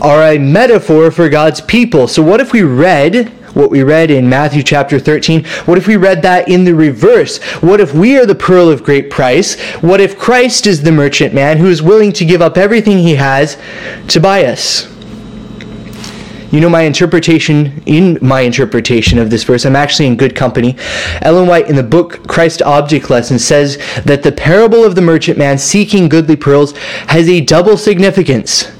are 0.00 0.22
a 0.22 0.38
metaphor 0.38 1.10
for 1.10 1.28
God's 1.28 1.60
people. 1.60 2.08
So 2.08 2.22
what 2.22 2.40
if 2.40 2.52
we 2.52 2.62
read 2.62 3.32
what 3.54 3.70
we 3.70 3.82
read 3.82 4.10
in 4.10 4.28
Matthew 4.28 4.62
chapter 4.62 4.98
13? 4.98 5.44
What 5.64 5.78
if 5.78 5.86
we 5.86 5.96
read 5.96 6.20
that 6.22 6.46
in 6.46 6.64
the 6.64 6.74
reverse? 6.74 7.42
What 7.62 7.80
if 7.80 7.94
we 7.94 8.18
are 8.18 8.26
the 8.26 8.34
pearl 8.34 8.68
of 8.68 8.84
great 8.84 9.10
price? 9.10 9.58
What 9.80 10.00
if 10.00 10.18
Christ 10.18 10.66
is 10.66 10.82
the 10.82 10.92
merchant 10.92 11.32
man 11.32 11.56
who 11.56 11.68
is 11.68 11.80
willing 11.80 12.12
to 12.12 12.26
give 12.26 12.42
up 12.42 12.58
everything 12.58 12.98
he 12.98 13.14
has 13.14 13.56
to 14.08 14.20
buy 14.20 14.44
us? 14.44 14.86
You 16.52 16.60
know 16.60 16.68
my 16.68 16.82
interpretation, 16.82 17.82
in 17.86 18.18
my 18.22 18.42
interpretation 18.42 19.18
of 19.18 19.30
this 19.30 19.42
verse, 19.42 19.66
I'm 19.66 19.74
actually 19.74 20.06
in 20.06 20.16
good 20.16 20.36
company. 20.36 20.76
Ellen 21.22 21.48
White 21.48 21.68
in 21.68 21.74
the 21.74 21.82
book 21.82 22.28
Christ 22.28 22.62
Object 22.62 23.10
Lesson 23.10 23.38
says 23.38 23.78
that 24.04 24.22
the 24.22 24.30
parable 24.30 24.84
of 24.84 24.94
the 24.94 25.02
merchant 25.02 25.38
man 25.38 25.58
seeking 25.58 26.08
goodly 26.08 26.36
pearls 26.36 26.76
has 27.08 27.28
a 27.28 27.40
double 27.40 27.76
significance. 27.76 28.70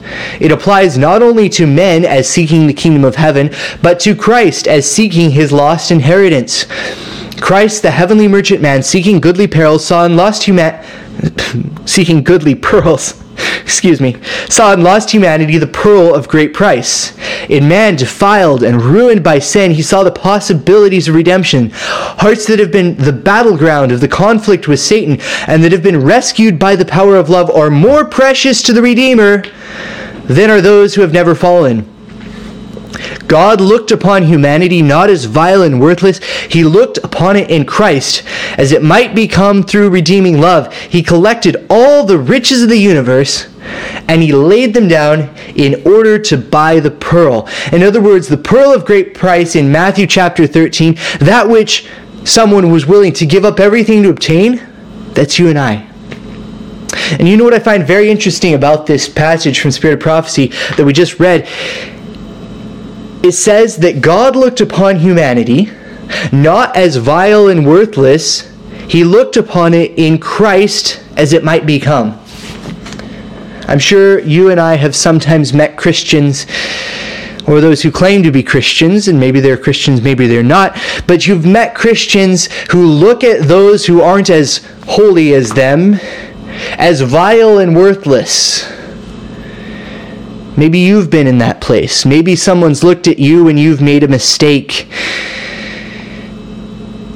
It 0.40 0.52
applies 0.52 0.96
not 0.96 1.22
only 1.22 1.48
to 1.50 1.66
men 1.66 2.04
as 2.04 2.28
seeking 2.28 2.68
the 2.68 2.72
kingdom 2.72 3.04
of 3.04 3.16
heaven, 3.16 3.50
but 3.82 3.98
to 4.00 4.14
Christ 4.14 4.68
as 4.68 4.88
seeking 4.88 5.32
his 5.32 5.50
lost 5.50 5.90
inheritance. 5.90 6.66
Christ, 7.40 7.82
the 7.82 7.90
heavenly 7.90 8.28
merchant 8.28 8.62
man, 8.62 8.84
seeking 8.84 9.20
goodly 9.20 9.48
pearls, 9.48 9.84
saw 9.84 10.04
in 10.04 10.16
lost 10.16 10.44
humanity, 10.44 10.88
seeking 11.84 12.22
goodly 12.22 12.54
pearls 12.54 13.20
excuse 13.62 14.00
me, 14.00 14.16
saw 14.48 14.72
in 14.72 14.82
lost 14.82 15.10
humanity 15.10 15.58
the 15.58 15.66
pearl 15.66 16.14
of 16.14 16.28
great 16.28 16.54
price. 16.54 17.16
In 17.48 17.68
man 17.68 17.96
defiled 17.96 18.62
and 18.62 18.82
ruined 18.82 19.22
by 19.22 19.38
sin, 19.38 19.72
he 19.72 19.82
saw 19.82 20.02
the 20.02 20.10
possibilities 20.10 21.08
of 21.08 21.14
redemption. 21.14 21.70
Hearts 21.72 22.46
that 22.46 22.58
have 22.58 22.72
been 22.72 22.96
the 22.96 23.12
battleground 23.12 23.92
of 23.92 24.00
the 24.00 24.08
conflict 24.08 24.68
with 24.68 24.80
Satan 24.80 25.20
and 25.46 25.62
that 25.62 25.72
have 25.72 25.82
been 25.82 26.02
rescued 26.02 26.58
by 26.58 26.76
the 26.76 26.84
power 26.84 27.16
of 27.16 27.28
love 27.28 27.50
are 27.50 27.70
more 27.70 28.04
precious 28.04 28.62
to 28.62 28.72
the 28.72 28.82
Redeemer 28.82 29.42
than 30.24 30.50
are 30.50 30.60
those 30.60 30.94
who 30.94 31.02
have 31.02 31.12
never 31.12 31.34
fallen. 31.34 31.95
God 33.26 33.60
looked 33.60 33.90
upon 33.90 34.22
humanity 34.24 34.82
not 34.82 35.10
as 35.10 35.24
vile 35.24 35.62
and 35.62 35.80
worthless. 35.80 36.22
He 36.44 36.64
looked 36.64 36.98
upon 36.98 37.36
it 37.36 37.50
in 37.50 37.66
Christ 37.66 38.24
as 38.56 38.72
it 38.72 38.82
might 38.82 39.14
become 39.14 39.62
through 39.62 39.90
redeeming 39.90 40.40
love. 40.40 40.72
He 40.74 41.02
collected 41.02 41.66
all 41.68 42.04
the 42.04 42.18
riches 42.18 42.62
of 42.62 42.68
the 42.68 42.78
universe 42.78 43.48
and 44.08 44.22
he 44.22 44.32
laid 44.32 44.74
them 44.74 44.88
down 44.88 45.34
in 45.56 45.82
order 45.86 46.18
to 46.18 46.36
buy 46.36 46.80
the 46.80 46.90
pearl. 46.90 47.48
In 47.72 47.82
other 47.82 48.00
words, 48.00 48.28
the 48.28 48.36
pearl 48.36 48.72
of 48.72 48.84
great 48.84 49.14
price 49.14 49.56
in 49.56 49.70
Matthew 49.72 50.06
chapter 50.06 50.46
13, 50.46 50.94
that 51.20 51.48
which 51.48 51.88
someone 52.24 52.70
was 52.70 52.86
willing 52.86 53.12
to 53.14 53.26
give 53.26 53.44
up 53.44 53.60
everything 53.60 54.02
to 54.04 54.10
obtain, 54.10 54.66
that's 55.12 55.38
you 55.38 55.48
and 55.48 55.58
I. 55.58 55.88
And 57.12 57.28
you 57.28 57.36
know 57.36 57.44
what 57.44 57.54
I 57.54 57.58
find 57.58 57.86
very 57.86 58.10
interesting 58.10 58.54
about 58.54 58.86
this 58.86 59.08
passage 59.08 59.60
from 59.60 59.70
Spirit 59.70 59.94
of 59.94 60.00
Prophecy 60.00 60.48
that 60.76 60.84
we 60.84 60.92
just 60.92 61.20
read? 61.20 61.48
It 63.26 63.32
says 63.32 63.78
that 63.78 64.00
God 64.00 64.36
looked 64.36 64.60
upon 64.60 64.96
humanity 64.96 65.70
not 66.32 66.76
as 66.76 66.96
vile 66.96 67.48
and 67.48 67.66
worthless, 67.66 68.50
he 68.88 69.04
looked 69.04 69.36
upon 69.36 69.74
it 69.74 69.98
in 69.98 70.18
Christ 70.18 71.02
as 71.16 71.32
it 71.32 71.42
might 71.42 71.66
become. 71.66 72.20
I'm 73.68 73.80
sure 73.80 74.20
you 74.20 74.50
and 74.50 74.60
I 74.60 74.76
have 74.76 74.94
sometimes 74.94 75.52
met 75.52 75.76
Christians 75.76 76.46
or 77.48 77.60
those 77.60 77.82
who 77.82 77.90
claim 77.90 78.22
to 78.24 78.32
be 78.32 78.42
Christians, 78.42 79.06
and 79.08 79.20
maybe 79.20 79.38
they're 79.38 79.56
Christians, 79.56 80.00
maybe 80.00 80.26
they're 80.26 80.42
not, 80.42 80.76
but 81.06 81.26
you've 81.26 81.46
met 81.46 81.74
Christians 81.74 82.48
who 82.70 82.84
look 82.86 83.22
at 83.22 83.46
those 83.46 83.86
who 83.86 84.00
aren't 84.00 84.30
as 84.30 84.66
holy 84.86 85.32
as 85.34 85.50
them 85.50 85.94
as 86.78 87.00
vile 87.00 87.58
and 87.58 87.76
worthless. 87.76 88.64
Maybe 90.56 90.78
you've 90.78 91.10
been 91.10 91.26
in 91.26 91.38
that 91.38 91.60
place. 91.60 92.06
Maybe 92.06 92.34
someone's 92.34 92.82
looked 92.82 93.06
at 93.06 93.18
you 93.18 93.48
and 93.48 93.60
you've 93.60 93.82
made 93.82 94.02
a 94.02 94.08
mistake. 94.08 94.88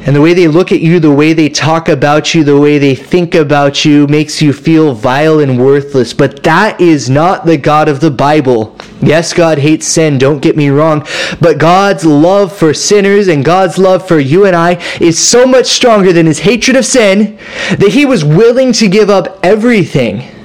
And 0.07 0.17
the 0.17 0.21
way 0.21 0.35
they 0.35 0.49
look 0.49 0.73
at 0.73 0.81
you, 0.81 0.99
the 0.99 1.13
way 1.13 1.33
they 1.33 1.49
talk 1.49 1.89
about 1.89 2.35
you, 2.35 2.43
the 2.43 2.59
way 2.59 2.79
they 2.79 2.95
think 2.95 3.35
about 3.35 3.85
you 3.85 4.07
makes 4.09 4.43
you 4.43 4.53
feel 4.53 4.95
vile 4.95 5.41
and 5.41 5.59
worthless. 5.59 6.13
But 6.13 6.43
that 6.43 6.81
is 6.81 7.09
not 7.09 7.47
the 7.47 7.57
God 7.57 7.89
of 7.89 8.01
the 8.01 8.11
Bible. 8.11 8.77
Yes, 9.01 9.33
God 9.33 9.59
hates 9.59 9.87
sin, 9.87 10.19
don't 10.19 10.41
get 10.41 10.57
me 10.57 10.69
wrong. 10.69 11.07
But 11.41 11.59
God's 11.59 12.05
love 12.05 12.55
for 12.55 12.75
sinners 12.75 13.29
and 13.29 13.45
God's 13.45 13.79
love 13.79 14.07
for 14.07 14.19
you 14.19 14.47
and 14.47 14.57
I 14.57 14.83
is 15.01 15.19
so 15.19 15.47
much 15.47 15.67
stronger 15.67 16.13
than 16.13 16.27
his 16.27 16.41
hatred 16.41 16.77
of 16.77 16.85
sin 16.85 17.39
that 17.79 17.93
he 17.93 18.05
was 18.05 18.25
willing 18.25 18.73
to 18.75 18.89
give 18.89 19.09
up 19.09 19.39
everything 19.43 20.40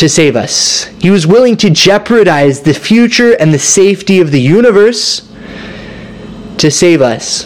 to 0.00 0.08
save 0.08 0.34
us. 0.34 0.86
He 0.98 1.10
was 1.10 1.26
willing 1.26 1.58
to 1.58 1.68
jeopardize 1.68 2.62
the 2.62 2.72
future 2.72 3.34
and 3.34 3.52
the 3.52 3.58
safety 3.58 4.18
of 4.20 4.30
the 4.30 4.40
universe 4.40 5.30
to 6.56 6.70
save 6.70 7.02
us. 7.02 7.44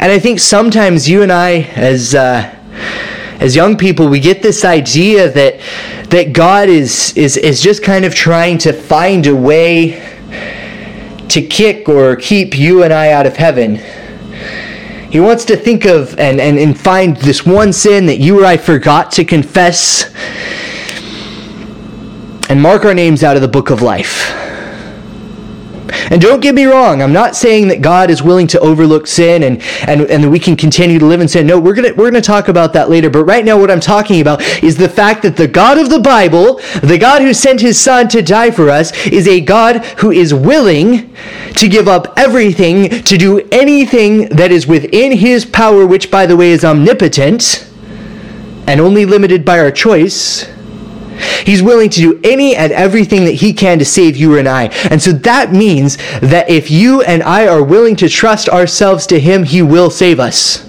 And 0.00 0.10
I 0.10 0.18
think 0.18 0.40
sometimes 0.40 1.08
you 1.08 1.22
and 1.22 1.30
I, 1.30 1.60
as 1.76 2.14
uh, 2.14 2.50
as 3.40 3.54
young 3.54 3.76
people, 3.76 4.08
we 4.08 4.20
get 4.20 4.42
this 4.42 4.64
idea 4.64 5.30
that 5.30 5.60
that 6.08 6.32
God 6.32 6.70
is 6.70 7.14
is 7.14 7.36
is 7.36 7.60
just 7.60 7.82
kind 7.82 8.06
of 8.06 8.14
trying 8.14 8.56
to 8.58 8.72
find 8.72 9.26
a 9.26 9.36
way 9.36 10.00
to 11.28 11.42
kick 11.42 11.90
or 11.90 12.16
keep 12.16 12.56
you 12.56 12.84
and 12.84 12.92
I 12.92 13.12
out 13.12 13.26
of 13.26 13.36
heaven. 13.36 13.80
He 15.10 15.20
wants 15.20 15.44
to 15.44 15.56
think 15.56 15.84
of 15.84 16.18
and, 16.18 16.40
and, 16.40 16.58
and 16.58 16.78
find 16.78 17.16
this 17.18 17.46
one 17.46 17.72
sin 17.72 18.06
that 18.06 18.18
you 18.18 18.40
or 18.40 18.44
I 18.44 18.56
forgot 18.56 19.12
to 19.12 19.24
confess 19.24 20.12
and 22.48 22.60
mark 22.60 22.84
our 22.84 22.94
names 22.94 23.22
out 23.22 23.36
of 23.36 23.42
the 23.42 23.48
book 23.48 23.70
of 23.70 23.82
life. 23.82 24.32
And 26.10 26.20
don't 26.20 26.40
get 26.40 26.54
me 26.54 26.64
wrong, 26.64 27.02
I'm 27.02 27.12
not 27.12 27.34
saying 27.34 27.68
that 27.68 27.80
God 27.80 28.10
is 28.10 28.22
willing 28.22 28.46
to 28.48 28.60
overlook 28.60 29.06
sin 29.06 29.44
and, 29.44 29.62
and, 29.86 30.02
and 30.02 30.24
that 30.24 30.30
we 30.30 30.38
can 30.38 30.56
continue 30.56 30.98
to 30.98 31.06
live 31.06 31.20
in 31.20 31.28
sin. 31.28 31.46
No, 31.46 31.58
we're 31.58 31.74
gonna 31.74 31.94
we're 31.94 32.10
gonna 32.10 32.20
talk 32.20 32.48
about 32.48 32.72
that 32.74 32.90
later. 32.90 33.08
But 33.10 33.24
right 33.24 33.44
now 33.44 33.58
what 33.58 33.70
I'm 33.70 33.80
talking 33.80 34.20
about 34.20 34.42
is 34.62 34.76
the 34.76 34.88
fact 34.88 35.22
that 35.22 35.36
the 35.36 35.48
God 35.48 35.78
of 35.78 35.90
the 35.90 36.00
Bible, 36.00 36.60
the 36.82 36.98
God 36.98 37.22
who 37.22 37.32
sent 37.32 37.60
his 37.60 37.80
son 37.80 38.08
to 38.08 38.22
die 38.22 38.50
for 38.50 38.68
us, 38.70 38.92
is 39.06 39.26
a 39.26 39.40
God 39.40 39.84
who 39.98 40.10
is 40.10 40.34
willing 40.34 41.14
to 41.56 41.68
give 41.68 41.88
up 41.88 42.12
everything, 42.16 42.90
to 43.04 43.16
do 43.16 43.40
anything 43.50 44.28
that 44.28 44.52
is 44.52 44.66
within 44.66 45.12
his 45.12 45.44
power, 45.44 45.86
which 45.86 46.10
by 46.10 46.26
the 46.26 46.36
way 46.36 46.50
is 46.50 46.64
omnipotent, 46.64 47.70
and 48.66 48.80
only 48.80 49.06
limited 49.06 49.44
by 49.44 49.58
our 49.58 49.70
choice, 49.70 50.50
He's 51.44 51.62
willing 51.62 51.90
to 51.90 52.00
do 52.00 52.20
any 52.24 52.56
and 52.56 52.72
everything 52.72 53.24
that 53.24 53.34
he 53.34 53.52
can 53.52 53.78
to 53.78 53.84
save 53.84 54.16
you 54.16 54.38
and 54.38 54.48
I. 54.48 54.64
And 54.90 55.00
so 55.02 55.12
that 55.12 55.52
means 55.52 55.96
that 56.20 56.48
if 56.48 56.70
you 56.70 57.02
and 57.02 57.22
I 57.22 57.46
are 57.46 57.62
willing 57.62 57.96
to 57.96 58.08
trust 58.08 58.48
ourselves 58.48 59.06
to 59.08 59.20
him, 59.20 59.44
he 59.44 59.62
will 59.62 59.90
save 59.90 60.20
us. 60.20 60.68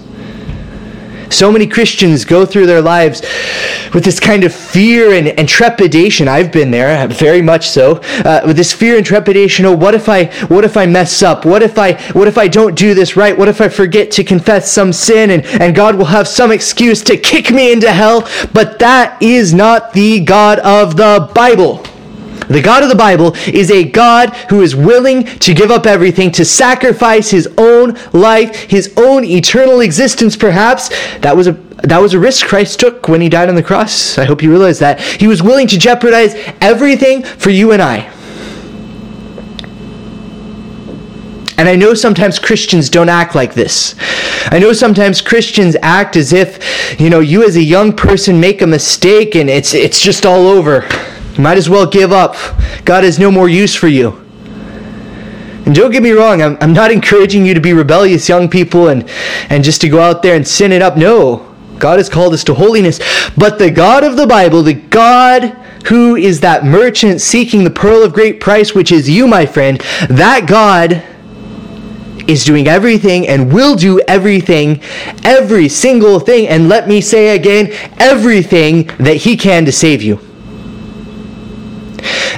So 1.30 1.50
many 1.50 1.66
Christians 1.66 2.24
go 2.24 2.46
through 2.46 2.66
their 2.66 2.82
lives 2.82 3.22
with 3.92 4.04
this 4.04 4.20
kind 4.20 4.44
of 4.44 4.54
fear 4.54 5.12
and, 5.12 5.28
and 5.28 5.48
trepidation. 5.48 6.28
I've 6.28 6.52
been 6.52 6.70
there, 6.70 7.06
very 7.08 7.42
much 7.42 7.68
so. 7.68 8.00
Uh, 8.24 8.42
with 8.46 8.56
this 8.56 8.72
fear 8.72 8.96
and 8.96 9.06
trepidation. 9.06 9.64
Oh, 9.66 9.74
what 9.76 9.94
if 9.94 10.08
I, 10.08 10.26
what 10.46 10.64
if 10.64 10.76
I 10.76 10.86
mess 10.86 11.22
up? 11.22 11.44
What 11.44 11.62
if 11.62 11.78
I, 11.78 11.94
what 12.12 12.28
if 12.28 12.38
I 12.38 12.48
don't 12.48 12.76
do 12.76 12.94
this 12.94 13.16
right? 13.16 13.36
What 13.36 13.48
if 13.48 13.60
I 13.60 13.68
forget 13.68 14.10
to 14.12 14.24
confess 14.24 14.70
some 14.70 14.92
sin 14.92 15.30
and, 15.30 15.44
and 15.60 15.74
God 15.74 15.96
will 15.96 16.06
have 16.06 16.28
some 16.28 16.50
excuse 16.50 17.02
to 17.04 17.16
kick 17.16 17.50
me 17.50 17.72
into 17.72 17.90
hell? 17.90 18.28
But 18.52 18.78
that 18.78 19.22
is 19.22 19.54
not 19.54 19.92
the 19.92 20.20
God 20.20 20.58
of 20.60 20.96
the 20.96 21.30
Bible. 21.34 21.84
The 22.48 22.62
God 22.62 22.82
of 22.82 22.88
the 22.88 22.94
Bible 22.94 23.34
is 23.46 23.70
a 23.70 23.84
God 23.84 24.30
who 24.50 24.62
is 24.62 24.76
willing 24.76 25.24
to 25.24 25.54
give 25.54 25.70
up 25.70 25.86
everything, 25.86 26.30
to 26.32 26.44
sacrifice 26.44 27.30
his 27.30 27.48
own 27.58 27.96
life, 28.12 28.54
his 28.70 28.94
own 28.96 29.24
eternal 29.24 29.80
existence, 29.80 30.36
perhaps. 30.36 30.88
That 31.18 31.36
was 31.36 31.48
a 31.48 31.52
that 31.82 31.98
was 31.98 32.14
a 32.14 32.18
risk 32.18 32.46
Christ 32.46 32.80
took 32.80 33.06
when 33.06 33.20
he 33.20 33.28
died 33.28 33.48
on 33.48 33.54
the 33.54 33.62
cross. 33.62 34.16
I 34.18 34.24
hope 34.24 34.42
you 34.42 34.50
realize 34.50 34.78
that. 34.78 35.00
He 35.00 35.26
was 35.26 35.42
willing 35.42 35.66
to 35.68 35.78
jeopardize 35.78 36.34
everything 36.60 37.22
for 37.22 37.50
you 37.50 37.72
and 37.72 37.82
I. 37.82 38.10
And 41.58 41.68
I 41.68 41.76
know 41.76 41.94
sometimes 41.94 42.38
Christians 42.38 42.90
don't 42.90 43.08
act 43.08 43.34
like 43.34 43.54
this. 43.54 43.94
I 44.50 44.58
know 44.58 44.72
sometimes 44.72 45.22
Christians 45.22 45.76
act 45.82 46.16
as 46.16 46.32
if, 46.32 47.00
you 47.00 47.08
know, 47.08 47.20
you 47.20 47.46
as 47.46 47.56
a 47.56 47.62
young 47.62 47.94
person 47.94 48.40
make 48.40 48.60
a 48.62 48.66
mistake 48.66 49.34
and 49.34 49.48
it's 49.48 49.72
it's 49.74 50.00
just 50.00 50.26
all 50.26 50.46
over. 50.46 50.86
You 51.36 51.42
might 51.42 51.58
as 51.58 51.68
well 51.68 51.86
give 51.86 52.12
up. 52.12 52.34
God 52.84 53.04
has 53.04 53.18
no 53.18 53.30
more 53.30 53.48
use 53.48 53.74
for 53.74 53.88
you. 53.88 54.22
And 55.66 55.74
don't 55.74 55.90
get 55.90 56.02
me 56.02 56.12
wrong, 56.12 56.40
I'm, 56.40 56.56
I'm 56.60 56.72
not 56.72 56.90
encouraging 56.92 57.44
you 57.44 57.52
to 57.54 57.60
be 57.60 57.72
rebellious 57.72 58.28
young 58.28 58.48
people 58.48 58.88
and, 58.88 59.08
and 59.50 59.64
just 59.64 59.80
to 59.82 59.88
go 59.88 60.00
out 60.00 60.22
there 60.22 60.36
and 60.36 60.46
sin 60.46 60.72
it 60.72 60.80
up. 60.80 60.96
No. 60.96 61.52
God 61.78 61.98
has 61.98 62.08
called 62.08 62.32
us 62.32 62.44
to 62.44 62.54
holiness. 62.54 63.00
But 63.36 63.58
the 63.58 63.70
God 63.70 64.02
of 64.02 64.16
the 64.16 64.26
Bible, 64.26 64.62
the 64.62 64.74
God 64.74 65.44
who 65.88 66.16
is 66.16 66.40
that 66.40 66.64
merchant 66.64 67.20
seeking 67.20 67.64
the 67.64 67.70
pearl 67.70 68.02
of 68.02 68.12
great 68.12 68.40
price, 68.40 68.74
which 68.74 68.90
is 68.90 69.08
you, 69.08 69.26
my 69.26 69.46
friend, 69.46 69.78
that 70.08 70.46
God 70.48 71.04
is 72.28 72.44
doing 72.44 72.66
everything 72.66 73.28
and 73.28 73.52
will 73.52 73.76
do 73.76 74.00
everything, 74.08 74.80
every 75.22 75.68
single 75.68 76.18
thing, 76.18 76.48
and 76.48 76.68
let 76.68 76.88
me 76.88 77.00
say 77.00 77.36
again, 77.36 77.70
everything 77.98 78.86
that 78.98 79.18
He 79.18 79.36
can 79.36 79.64
to 79.64 79.72
save 79.72 80.02
you. 80.02 80.18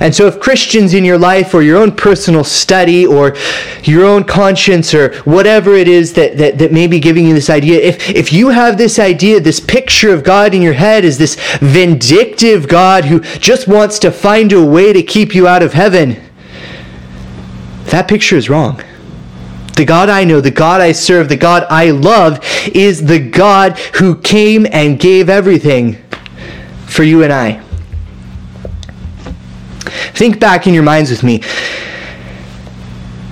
And 0.00 0.14
so, 0.14 0.26
if 0.26 0.38
Christians 0.38 0.94
in 0.94 1.04
your 1.04 1.18
life 1.18 1.54
or 1.54 1.62
your 1.62 1.78
own 1.78 1.94
personal 1.94 2.44
study 2.44 3.06
or 3.06 3.36
your 3.82 4.04
own 4.04 4.24
conscience 4.24 4.94
or 4.94 5.14
whatever 5.22 5.74
it 5.74 5.88
is 5.88 6.12
that, 6.14 6.36
that, 6.38 6.58
that 6.58 6.72
may 6.72 6.86
be 6.86 7.00
giving 7.00 7.26
you 7.26 7.34
this 7.34 7.50
idea, 7.50 7.80
if, 7.80 8.08
if 8.10 8.32
you 8.32 8.50
have 8.50 8.78
this 8.78 8.98
idea, 8.98 9.40
this 9.40 9.60
picture 9.60 10.12
of 10.12 10.22
God 10.22 10.54
in 10.54 10.62
your 10.62 10.74
head 10.74 11.04
is 11.04 11.18
this 11.18 11.36
vindictive 11.60 12.68
God 12.68 13.06
who 13.06 13.20
just 13.20 13.66
wants 13.66 13.98
to 14.00 14.10
find 14.10 14.52
a 14.52 14.64
way 14.64 14.92
to 14.92 15.02
keep 15.02 15.34
you 15.34 15.48
out 15.48 15.62
of 15.62 15.72
heaven, 15.72 16.22
that 17.86 18.06
picture 18.06 18.36
is 18.36 18.48
wrong. 18.48 18.82
The 19.76 19.84
God 19.84 20.08
I 20.08 20.24
know, 20.24 20.40
the 20.40 20.50
God 20.50 20.80
I 20.80 20.92
serve, 20.92 21.28
the 21.28 21.36
God 21.36 21.64
I 21.70 21.90
love 21.90 22.40
is 22.74 23.06
the 23.06 23.18
God 23.20 23.78
who 23.96 24.16
came 24.16 24.66
and 24.70 24.98
gave 24.98 25.28
everything 25.28 26.02
for 26.86 27.04
you 27.04 27.22
and 27.22 27.32
I. 27.32 27.64
Think 30.14 30.40
back 30.40 30.66
in 30.66 30.74
your 30.74 30.82
minds 30.82 31.10
with 31.10 31.22
me 31.22 31.42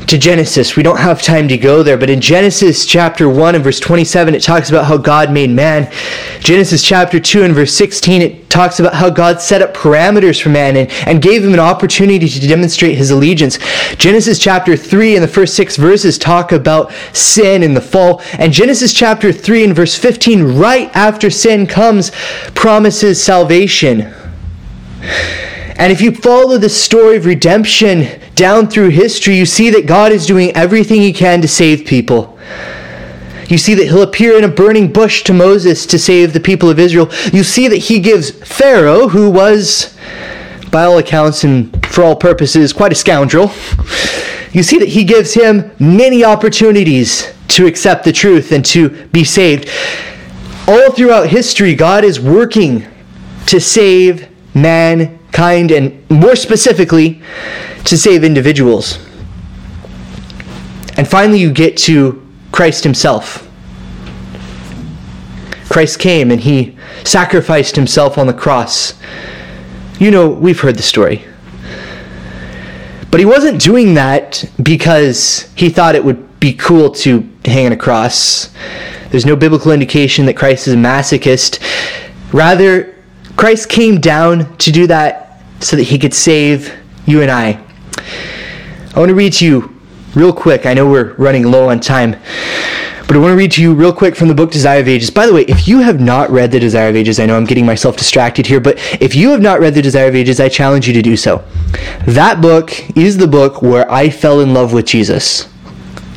to 0.07 0.19
Genesis. 0.19 0.77
We 0.77 0.83
don't 0.83 0.99
have 0.99 1.21
time 1.21 1.49
to 1.49 1.59
go 1.59 1.83
there, 1.83 1.97
but 1.97 2.11
in 2.11 2.21
Genesis 2.21 2.87
chapter 2.87 3.29
1 3.29 3.57
and 3.57 3.65
verse 3.65 3.81
27, 3.81 4.35
it 4.35 4.43
talks 4.43 4.71
about 4.71 4.85
how 4.85 4.97
God 4.97 5.33
made 5.33 5.51
man. 5.51 5.93
Genesis 6.41 6.83
chapter 6.83 7.19
2 7.19 7.43
and 7.43 7.55
verse 7.55 7.75
16, 7.75 8.23
it 8.23 8.49
talks 8.49 8.79
about 8.79 8.95
how 8.95 9.11
God 9.11 9.41
set 9.41 9.63
up 9.63 9.75
parameters 9.75 10.41
for 10.41 10.49
man 10.49 10.77
and, 10.77 10.91
and 11.07 11.21
gave 11.21 11.45
him 11.45 11.53
an 11.53 11.61
opportunity 11.61 12.29
to 12.29 12.47
demonstrate 12.47 12.97
his 12.97 13.11
allegiance. 13.11 13.59
Genesis 13.97 14.39
chapter 14.39 14.77
3 14.77 15.17
and 15.17 15.25
the 15.25 15.29
first 15.29 15.55
six 15.57 15.77
verses 15.77 16.19
talk 16.19 16.53
about 16.53 16.93
sin 17.13 17.65
and 17.65 17.77
the 17.77 17.81
fall. 17.81 18.23
And 18.39 18.53
Genesis 18.53 18.93
chapter 18.93 19.33
3 19.33 19.65
and 19.65 19.77
verse 19.77 19.97
15, 19.97 20.57
right 20.57 20.95
after 20.95 21.31
sin 21.31 21.67
comes, 21.67 22.13
promises 22.55 23.23
salvation. 23.23 24.15
And 25.79 25.93
if 25.93 26.01
you 26.01 26.13
follow 26.13 26.57
the 26.57 26.71
story 26.71 27.17
of 27.17 27.27
redemption 27.27 28.21
down 28.35 28.69
through 28.69 28.89
history, 28.89 29.37
you 29.37 29.45
see 29.45 29.71
that 29.71 29.87
God 29.87 30.11
is 30.11 30.27
doing 30.27 30.51
everything 30.57 31.01
he 31.01 31.13
can 31.13 31.43
to 31.43 31.49
save 31.49 31.87
people. 31.87 32.39
You 33.49 33.59
see 33.59 33.75
that 33.75 33.85
he'll 33.85 34.03
appear 34.03 34.37
in 34.39 34.45
a 34.45 34.49
burning 34.49 34.93
bush 34.93 35.23
to 35.25 35.33
Moses 35.33 35.87
to 35.87 35.99
save 35.99 36.33
the 36.33 36.41
people 36.41 36.71
of 36.71 36.79
Israel. 36.79 37.11
You 37.33 37.45
see 37.45 37.69
that 37.69 37.77
he 37.77 38.01
gives 38.01 38.31
Pharaoh, 38.31 39.09
who 39.09 39.31
was, 39.31 39.97
by 40.71 40.85
all 40.85 40.99
accounts 40.99 41.45
and 41.45 41.87
for 41.87 42.03
all 42.03 42.17
purposes, 42.17 42.73
quite 42.73 42.93
a 42.93 42.97
scoundrel, 42.97 43.53
you 44.53 44.63
see 44.63 44.79
that 44.79 44.89
he 44.89 45.05
gives 45.05 45.35
him 45.35 45.71
many 45.79 46.25
opportunities 46.25 47.33
to 47.49 47.67
accept 47.67 48.05
the 48.05 48.13
truth 48.13 48.53
and 48.53 48.65
to 48.65 48.89
be 49.09 49.23
saved. 49.23 49.69
All 50.67 50.91
throughout 50.93 51.29
history, 51.29 51.75
God 51.75 52.03
is 52.03 52.19
working 52.19 52.87
to 53.47 53.61
save 53.61 54.29
man 54.55 55.19
and 55.39 56.11
more 56.11 56.37
specifically, 56.37 57.23
to 57.85 57.97
save 57.97 58.25
individuals. 58.25 58.99
And 60.97 61.07
finally, 61.07 61.39
you 61.39 61.53
get 61.53 61.77
to 61.79 62.27
Christ 62.53 62.83
Himself. 62.85 63.49
Christ 65.69 65.99
came 65.99 66.31
and 66.31 66.41
He 66.41 66.77
sacrificed 67.05 67.77
Himself 67.77 68.17
on 68.19 68.27
the 68.27 68.33
cross. 68.33 68.95
You 69.99 70.11
know, 70.11 70.29
we've 70.29 70.61
heard 70.61 70.77
the 70.77 70.83
story. 70.83 71.25
But 73.11 73.21
He 73.21 73.27
wasn't 73.27 73.61
doing 73.61 73.95
that 73.95 74.45
because 74.63 75.51
He 75.55 75.69
thought 75.69 75.95
it 75.95 76.05
would 76.05 76.41
be 76.41 76.55
cool 76.55 76.91
to 76.93 77.29
hang 77.45 77.67
on 77.67 77.73
a 77.73 77.77
cross. 77.77 78.51
There's 79.11 79.27
no 79.27 79.37
biblical 79.37 79.71
indication 79.73 80.27
that 80.27 80.35
Christ 80.35 80.67
is 80.67 80.75
a 80.75 80.77
masochist. 80.77 81.61
Rather, 82.33 82.95
Christ 83.37 83.69
came 83.69 84.01
down 84.01 84.57
to 84.59 84.73
do 84.73 84.87
that 84.87 85.26
so 85.61 85.77
that 85.77 85.85
he 85.85 85.99
could 85.99 86.15
save 86.15 86.75
you 87.07 87.23
and 87.23 87.31
I. 87.31 87.63
I 88.95 88.99
want 88.99 89.09
to 89.11 89.15
read 89.15 89.35
to 89.35 89.47
you 89.47 89.81
real 90.15 90.33
quick. 90.33 90.67
I 90.67 90.75
know 90.75 90.89
we're 90.89 91.13
running 91.15 91.51
low 91.51 91.69
on 91.69 91.81
time, 91.81 92.13
but 93.07 93.15
I 93.15 93.19
want 93.19 93.33
to 93.33 93.37
read 93.37 93.53
to 93.53 93.63
you 93.63 93.75
real 93.75 93.93
quick 93.93 94.17
from 94.17 94.29
the 94.29 94.35
book 94.35 94.51
Desire 94.51 94.81
of 94.81 94.89
Ages. 94.89 95.11
By 95.11 95.27
the 95.27 95.33
way, 95.33 95.43
if 95.43 95.69
you 95.69 95.81
have 95.81 96.01
not 96.01 96.31
read 96.31 96.51
The 96.51 96.59
Desire 96.59 96.89
of 96.89 96.97
Ages, 96.97 97.21
I 97.21 97.27
know 97.27 97.37
I'm 97.37 97.45
getting 97.45 97.67
myself 97.67 97.97
distracted 97.97 98.47
here, 98.47 98.59
but 98.59 98.79
if 99.01 99.15
you 99.15 99.31
have 99.31 99.41
not 99.41 99.61
read 99.61 99.75
The 99.75 99.83
Desire 99.83 100.09
of 100.09 100.15
Ages, 100.15 100.41
I 100.41 100.49
challenge 100.49 100.89
you 100.89 100.95
to 100.95 101.03
do 101.03 101.17
so. 101.17 101.45
That 102.07 102.41
book 102.41 102.97
is 102.97 103.17
the 103.17 103.27
book 103.27 103.63
where 103.63 103.91
I 103.91 104.11
fell 104.11 104.41
in 104.41 104.55
love 104.55 104.73
with 104.73 104.87
Jesus. 104.87 105.49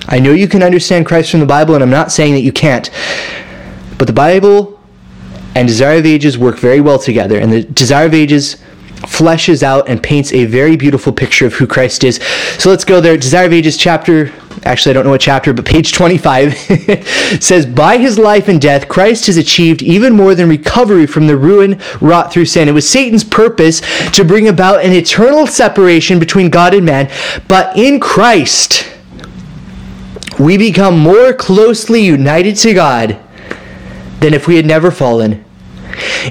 I 0.07 0.19
know 0.19 0.31
you 0.31 0.47
can 0.47 0.63
understand 0.63 1.05
Christ 1.05 1.29
from 1.29 1.39
the 1.39 1.45
Bible, 1.45 1.75
and 1.75 1.83
I'm 1.83 1.89
not 1.91 2.11
saying 2.11 2.33
that 2.33 2.41
you 2.41 2.51
can't, 2.51 2.89
but 3.97 4.07
the 4.07 4.13
Bible 4.13 4.79
and 5.53 5.67
Desire 5.67 5.99
of 5.99 6.05
Ages 6.05 6.37
work 6.37 6.57
very 6.57 6.81
well 6.81 6.97
together, 6.97 7.37
and 7.37 7.51
the 7.51 7.63
Desire 7.63 8.07
of 8.07 8.13
Ages 8.13 8.57
fleshes 9.09 9.63
out 9.63 9.89
and 9.89 10.01
paints 10.01 10.31
a 10.31 10.45
very 10.45 10.77
beautiful 10.77 11.11
picture 11.11 11.45
of 11.45 11.53
who 11.53 11.65
Christ 11.65 12.03
is. 12.03 12.17
So 12.57 12.69
let's 12.69 12.85
go 12.85 13.01
there. 13.01 13.17
Desire 13.17 13.47
of 13.47 13.53
Ages, 13.53 13.75
chapter, 13.75 14.31
actually, 14.63 14.91
I 14.91 14.93
don't 14.93 15.05
know 15.05 15.11
what 15.11 15.21
chapter, 15.21 15.51
but 15.51 15.65
page 15.65 15.91
25 15.93 16.53
says, 17.41 17.65
By 17.65 17.97
his 17.97 18.19
life 18.19 18.47
and 18.47 18.61
death, 18.61 18.87
Christ 18.87 19.25
has 19.25 19.37
achieved 19.37 19.81
even 19.81 20.13
more 20.13 20.35
than 20.35 20.47
recovery 20.47 21.07
from 21.07 21.27
the 21.27 21.35
ruin 21.35 21.81
wrought 21.99 22.31
through 22.31 22.45
sin. 22.45 22.69
It 22.69 22.73
was 22.73 22.89
Satan's 22.89 23.23
purpose 23.23 23.81
to 24.11 24.23
bring 24.23 24.47
about 24.47 24.85
an 24.85 24.93
eternal 24.93 25.47
separation 25.47 26.19
between 26.19 26.49
God 26.49 26.73
and 26.73 26.85
man, 26.85 27.11
but 27.47 27.75
in 27.75 27.99
Christ, 27.99 28.85
we 30.39 30.57
become 30.57 30.97
more 30.97 31.33
closely 31.33 32.01
united 32.01 32.55
to 32.57 32.73
God 32.73 33.19
than 34.19 34.33
if 34.33 34.47
we 34.47 34.55
had 34.55 34.65
never 34.65 34.91
fallen. 34.91 35.43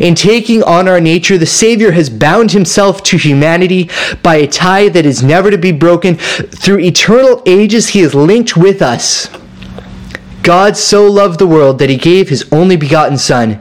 In 0.01 0.15
taking 0.15 0.63
on 0.63 0.89
our 0.89 1.01
nature, 1.01 1.39
the 1.39 1.47
Savior 1.47 1.93
has 1.93 2.11
bound 2.11 2.53
himself 2.53 3.03
to 3.05 3.17
humanity 3.17 3.91
by 4.23 4.37
a 4.37 4.47
tie 4.47 4.89
that 4.89 5.07
is 5.07 5.23
never 5.23 5.51
to 5.51 5.59
be 5.59 5.73
broken. 5.73 6.17
Through 6.17 6.81
eternal 6.81 7.43
ages, 7.47 7.89
he 7.89 8.01
is 8.01 8.15
linked 8.15 8.57
with 8.57 8.83
us. 8.83 9.29
God 10.43 10.77
so 10.77 11.07
loved 11.07 11.39
the 11.39 11.47
world 11.47 11.79
that 11.79 11.91
he 11.91 11.97
gave 11.97 12.29
his 12.29 12.49
only 12.51 12.77
begotten 12.77 13.19
Son. 13.19 13.61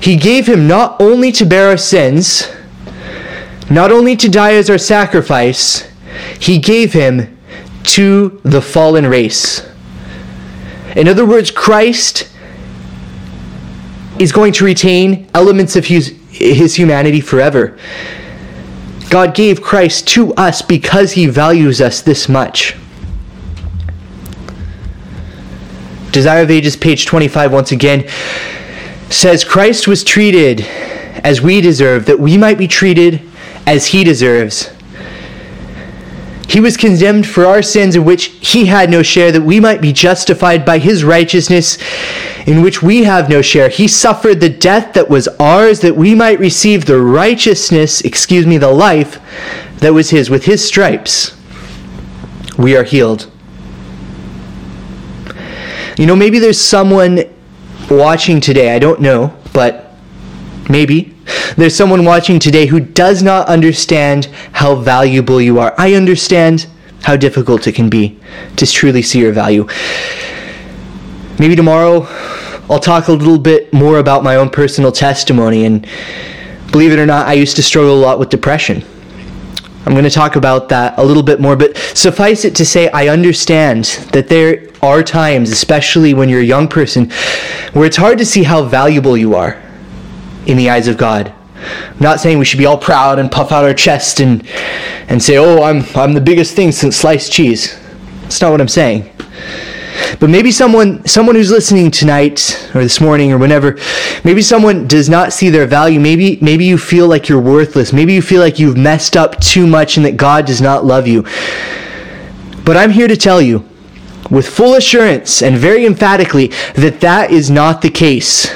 He 0.00 0.16
gave 0.16 0.46
him 0.46 0.68
not 0.68 1.00
only 1.00 1.32
to 1.32 1.46
bear 1.46 1.68
our 1.68 1.76
sins, 1.76 2.48
not 3.70 3.90
only 3.90 4.14
to 4.16 4.28
die 4.28 4.54
as 4.54 4.68
our 4.68 4.78
sacrifice, 4.78 5.88
he 6.38 6.58
gave 6.58 6.92
him 6.92 7.36
to 7.84 8.40
the 8.44 8.60
fallen 8.60 9.06
race. 9.06 9.66
In 10.94 11.08
other 11.08 11.26
words, 11.26 11.50
Christ 11.50 12.30
is 14.18 14.32
going 14.32 14.52
to 14.54 14.64
retain 14.64 15.28
elements 15.34 15.76
of 15.76 15.86
his, 15.86 16.16
his 16.30 16.74
humanity 16.74 17.20
forever. 17.20 17.78
God 19.10 19.34
gave 19.34 19.62
Christ 19.62 20.08
to 20.08 20.34
us 20.34 20.62
because 20.62 21.12
he 21.12 21.26
values 21.26 21.80
us 21.80 22.02
this 22.02 22.28
much. 22.28 22.76
Desire 26.10 26.42
of 26.42 26.50
Ages, 26.50 26.76
page 26.76 27.06
25, 27.06 27.52
once 27.52 27.72
again, 27.72 28.08
says 29.10 29.44
Christ 29.44 29.86
was 29.86 30.02
treated 30.02 30.62
as 30.62 31.40
we 31.40 31.60
deserve, 31.60 32.06
that 32.06 32.18
we 32.18 32.36
might 32.36 32.58
be 32.58 32.66
treated 32.66 33.22
as 33.66 33.86
he 33.86 34.02
deserves. 34.02 34.70
He 36.56 36.60
was 36.60 36.78
condemned 36.78 37.26
for 37.26 37.44
our 37.44 37.60
sins 37.60 37.96
in 37.96 38.06
which 38.06 38.28
he 38.40 38.64
had 38.64 38.88
no 38.88 39.02
share, 39.02 39.30
that 39.30 39.42
we 39.42 39.60
might 39.60 39.82
be 39.82 39.92
justified 39.92 40.64
by 40.64 40.78
his 40.78 41.04
righteousness 41.04 41.76
in 42.46 42.62
which 42.62 42.82
we 42.82 43.04
have 43.04 43.28
no 43.28 43.42
share. 43.42 43.68
He 43.68 43.86
suffered 43.86 44.40
the 44.40 44.48
death 44.48 44.94
that 44.94 45.10
was 45.10 45.28
ours, 45.38 45.80
that 45.80 45.96
we 45.96 46.14
might 46.14 46.38
receive 46.38 46.86
the 46.86 46.98
righteousness, 46.98 48.00
excuse 48.00 48.46
me, 48.46 48.56
the 48.56 48.72
life 48.72 49.20
that 49.80 49.92
was 49.92 50.08
his. 50.08 50.30
With 50.30 50.46
his 50.46 50.66
stripes, 50.66 51.36
we 52.56 52.74
are 52.74 52.84
healed. 52.84 53.30
You 55.98 56.06
know, 56.06 56.16
maybe 56.16 56.38
there's 56.38 56.58
someone 56.58 57.20
watching 57.90 58.40
today, 58.40 58.74
I 58.74 58.78
don't 58.78 59.02
know, 59.02 59.36
but 59.52 59.92
maybe 60.70 61.14
there's 61.56 61.74
someone 61.74 62.04
watching 62.04 62.38
today 62.38 62.66
who 62.66 62.80
does 62.80 63.22
not 63.22 63.48
understand 63.48 64.26
how 64.52 64.74
valuable 64.74 65.40
you 65.40 65.58
are. 65.58 65.74
I 65.78 65.94
understand 65.94 66.66
how 67.02 67.16
difficult 67.16 67.66
it 67.66 67.72
can 67.72 67.88
be 67.88 68.18
to 68.56 68.66
truly 68.66 69.02
see 69.02 69.20
your 69.20 69.32
value. 69.32 69.66
Maybe 71.38 71.54
tomorrow 71.54 72.06
I'll 72.68 72.80
talk 72.80 73.08
a 73.08 73.12
little 73.12 73.38
bit 73.38 73.72
more 73.72 73.98
about 73.98 74.24
my 74.24 74.36
own 74.36 74.50
personal 74.50 74.90
testimony. 74.92 75.64
And 75.64 75.86
believe 76.72 76.92
it 76.92 76.98
or 76.98 77.06
not, 77.06 77.26
I 77.26 77.34
used 77.34 77.56
to 77.56 77.62
struggle 77.62 77.94
a 77.94 78.00
lot 78.00 78.18
with 78.18 78.28
depression. 78.28 78.84
I'm 79.84 79.92
going 79.92 80.04
to 80.04 80.10
talk 80.10 80.34
about 80.34 80.68
that 80.70 80.98
a 80.98 81.04
little 81.04 81.22
bit 81.22 81.40
more, 81.40 81.54
but 81.54 81.76
suffice 81.94 82.44
it 82.44 82.56
to 82.56 82.66
say, 82.66 82.88
I 82.88 83.06
understand 83.06 83.84
that 84.12 84.26
there 84.28 84.68
are 84.82 85.04
times, 85.04 85.50
especially 85.50 86.12
when 86.12 86.28
you're 86.28 86.40
a 86.40 86.44
young 86.44 86.66
person, 86.66 87.10
where 87.72 87.86
it's 87.86 87.96
hard 87.96 88.18
to 88.18 88.26
see 88.26 88.42
how 88.42 88.62
valuable 88.62 89.16
you 89.16 89.36
are 89.36 89.62
in 90.46 90.56
the 90.56 90.70
eyes 90.70 90.88
of 90.88 90.96
God. 90.96 91.32
I'm 91.56 91.98
not 92.00 92.20
saying 92.20 92.38
we 92.38 92.44
should 92.44 92.58
be 92.58 92.66
all 92.66 92.78
proud 92.78 93.18
and 93.18 93.30
puff 93.30 93.52
out 93.52 93.64
our 93.64 93.74
chest 93.74 94.20
and 94.20 94.46
and 95.08 95.22
say, 95.22 95.36
"Oh, 95.36 95.62
I'm 95.62 95.84
I'm 95.94 96.12
the 96.12 96.20
biggest 96.20 96.54
thing 96.54 96.72
since 96.72 96.96
sliced 96.96 97.32
cheese." 97.32 97.78
That's 98.22 98.40
not 98.40 98.50
what 98.50 98.60
I'm 98.60 98.68
saying. 98.68 99.10
But 100.20 100.30
maybe 100.30 100.50
someone 100.52 101.04
someone 101.06 101.34
who's 101.34 101.50
listening 101.50 101.90
tonight 101.90 102.70
or 102.74 102.82
this 102.82 103.00
morning 103.00 103.32
or 103.32 103.38
whenever, 103.38 103.78
maybe 104.24 104.42
someone 104.42 104.86
does 104.86 105.08
not 105.08 105.32
see 105.32 105.48
their 105.48 105.66
value. 105.66 106.00
Maybe 106.00 106.38
maybe 106.42 106.64
you 106.64 106.78
feel 106.78 107.08
like 107.08 107.28
you're 107.28 107.40
worthless. 107.40 107.92
Maybe 107.92 108.12
you 108.12 108.22
feel 108.22 108.40
like 108.40 108.58
you've 108.58 108.76
messed 108.76 109.16
up 109.16 109.40
too 109.40 109.66
much 109.66 109.96
and 109.96 110.04
that 110.04 110.16
God 110.16 110.46
does 110.46 110.60
not 110.60 110.84
love 110.84 111.06
you. 111.06 111.24
But 112.64 112.76
I'm 112.76 112.90
here 112.90 113.08
to 113.08 113.16
tell 113.16 113.40
you 113.40 113.64
with 114.30 114.48
full 114.48 114.74
assurance 114.74 115.42
and 115.42 115.56
very 115.56 115.86
emphatically 115.86 116.48
that 116.74 117.00
that 117.00 117.30
is 117.30 117.50
not 117.50 117.80
the 117.80 117.90
case. 117.90 118.52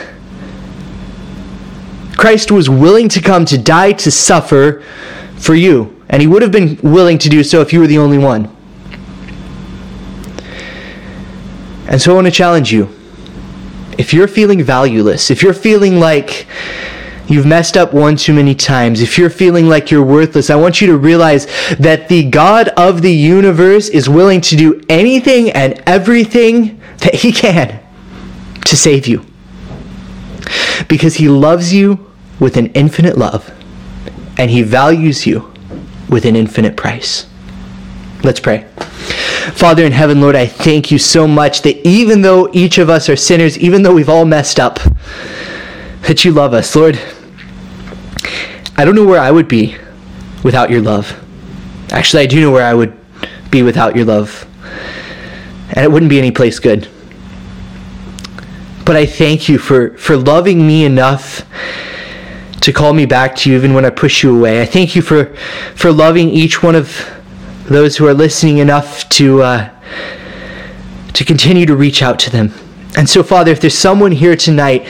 Christ 2.21 2.53
was 2.53 2.69
willing 2.69 3.09
to 3.09 3.23
come 3.23 3.47
to 3.47 3.57
die 3.57 3.93
to 3.93 4.11
suffer 4.11 4.85
for 5.37 5.55
you, 5.55 6.03
and 6.11 6.21
he 6.21 6.29
would 6.29 6.43
have 6.43 6.53
been 6.53 6.79
willing 6.83 7.17
to 7.17 7.31
do 7.31 7.43
so 7.43 7.63
if 7.63 7.73
you 7.73 7.81
were 7.81 7.87
the 7.87 7.97
only 7.97 8.19
one. 8.19 8.55
And 11.89 11.99
so 11.99 12.13
I 12.13 12.15
want 12.17 12.27
to 12.27 12.31
challenge 12.31 12.71
you. 12.71 12.91
If 13.97 14.13
you're 14.13 14.29
feeling 14.29 14.63
valueless, 14.63 15.31
if 15.31 15.43
you're 15.43 15.55
feeling 15.55 15.99
like 15.99 16.47
you've 17.27 17.47
messed 17.47 17.79
up 17.79 17.95
one 17.95 18.17
too 18.17 18.35
many 18.35 18.55
times, 18.55 19.01
if 19.01 19.17
you're 19.17 19.31
feeling 19.31 19.71
like 19.71 19.91
you're 19.91 20.05
worthless, 20.05 20.51
I 20.51 20.57
want 20.57 20.83
you 20.83 20.89
to 20.89 20.99
realize 20.99 21.47
that 21.79 22.11
the 22.11 22.29
God 22.29 22.69
of 22.77 23.01
the 23.01 23.15
universe 23.15 23.89
is 23.89 24.11
willing 24.11 24.43
to 24.43 24.57
do 24.57 24.79
anything 24.91 25.53
and 25.53 25.83
everything 25.87 26.83
that 26.99 27.15
he 27.15 27.33
can 27.33 27.81
to 28.67 28.77
save 28.77 29.07
you. 29.07 29.25
Because 30.87 31.15
he 31.15 31.27
loves 31.27 31.73
you 31.73 32.10
with 32.41 32.57
an 32.57 32.67
infinite 32.69 33.17
love, 33.17 33.53
and 34.37 34.51
He 34.51 34.63
values 34.63 35.27
you 35.27 35.53
with 36.09 36.25
an 36.25 36.35
infinite 36.35 36.77
price. 36.77 37.27
Let's 38.25 38.41
pray. 38.41 38.67
Father 39.55 39.85
in 39.85 39.93
heaven, 39.93 40.21
Lord, 40.21 40.37
I 40.37 40.47
thank 40.47 40.91
you 40.91 40.99
so 40.99 41.27
much 41.27 41.63
that 41.63 41.87
even 41.87 42.23
though 42.23 42.51
each 42.53 42.79
of 42.79 42.91
us 42.91 43.09
are 43.09 43.17
sinners, 43.17 43.59
even 43.59 43.83
though 43.83 43.95
we've 43.95 44.09
all 44.09 44.25
messed 44.25 44.59
up, 44.59 44.79
that 46.03 46.25
you 46.25 46.33
love 46.33 46.53
us. 46.53 46.75
Lord, 46.75 46.99
I 48.77 48.85
don't 48.85 48.95
know 48.95 49.07
where 49.07 49.21
I 49.21 49.31
would 49.31 49.49
be 49.49 49.77
without 50.43 50.71
your 50.71 50.81
love. 50.81 51.19
Actually, 51.91 52.23
I 52.25 52.27
do 52.27 52.41
know 52.41 52.51
where 52.51 52.67
I 52.67 52.75
would 52.75 52.97
be 53.51 53.63
without 53.63 53.97
your 53.97 54.05
love. 54.05 54.47
And 55.71 55.85
it 55.85 55.91
wouldn't 55.91 56.11
be 56.11 56.19
any 56.19 56.31
place 56.31 56.59
good. 56.59 56.89
But 58.85 58.97
I 58.97 59.07
thank 59.07 59.49
you 59.49 59.59
for, 59.59 59.97
for 59.99 60.17
loving 60.17 60.67
me 60.67 60.85
enough 60.85 61.47
to 62.61 62.73
call 62.73 62.93
me 62.93 63.07
back 63.07 63.35
to 63.37 63.51
you 63.51 63.57
even 63.57 63.75
when 63.75 63.85
I 63.85 63.91
push 63.91 64.23
you 64.23 64.37
away. 64.37 64.61
I 64.61 64.67
thank 64.67 64.95
you 64.95 65.03
for, 65.03 65.35
for 65.75 65.93
loving 65.93 66.29
each 66.29 66.63
one 66.63 66.75
of 66.75 67.09
those 67.65 67.97
who 67.97 68.07
are 68.07 68.15
listening 68.15 68.59
enough 68.59 69.09
to, 69.11 69.43
uh, 69.43 69.71
to 71.13 71.25
continue 71.25 71.67
to 71.67 71.77
reach 71.77 72.03
out 72.03 72.19
to 72.21 72.31
them. 72.31 72.53
And 72.97 73.09
so, 73.09 73.23
Father, 73.23 73.53
if 73.53 73.61
there's 73.61 73.79
someone 73.79 74.13
here 74.13 74.37
tonight 74.37 74.87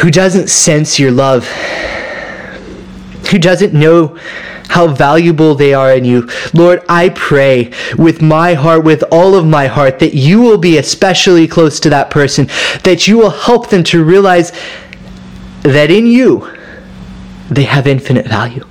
who 0.00 0.10
doesn't 0.10 0.48
sense 0.48 0.98
your 0.98 1.10
love, 1.10 1.46
who 3.30 3.38
doesn't 3.38 3.74
know 3.74 4.18
how 4.68 4.88
valuable 4.88 5.54
they 5.54 5.72
are 5.72 5.94
in 5.94 6.04
you. 6.04 6.28
Lord, 6.52 6.82
I 6.88 7.10
pray 7.10 7.72
with 7.96 8.20
my 8.20 8.54
heart, 8.54 8.84
with 8.84 9.04
all 9.10 9.34
of 9.34 9.46
my 9.46 9.66
heart, 9.66 10.00
that 10.00 10.14
you 10.14 10.40
will 10.40 10.58
be 10.58 10.78
especially 10.78 11.46
close 11.46 11.78
to 11.80 11.90
that 11.90 12.10
person, 12.10 12.46
that 12.82 13.06
you 13.06 13.16
will 13.16 13.30
help 13.30 13.70
them 13.70 13.84
to 13.84 14.04
realize 14.04 14.52
that 15.72 15.90
in 15.90 16.06
you 16.06 16.48
they 17.50 17.64
have 17.64 17.86
infinite 17.86 18.26
value. 18.26 18.64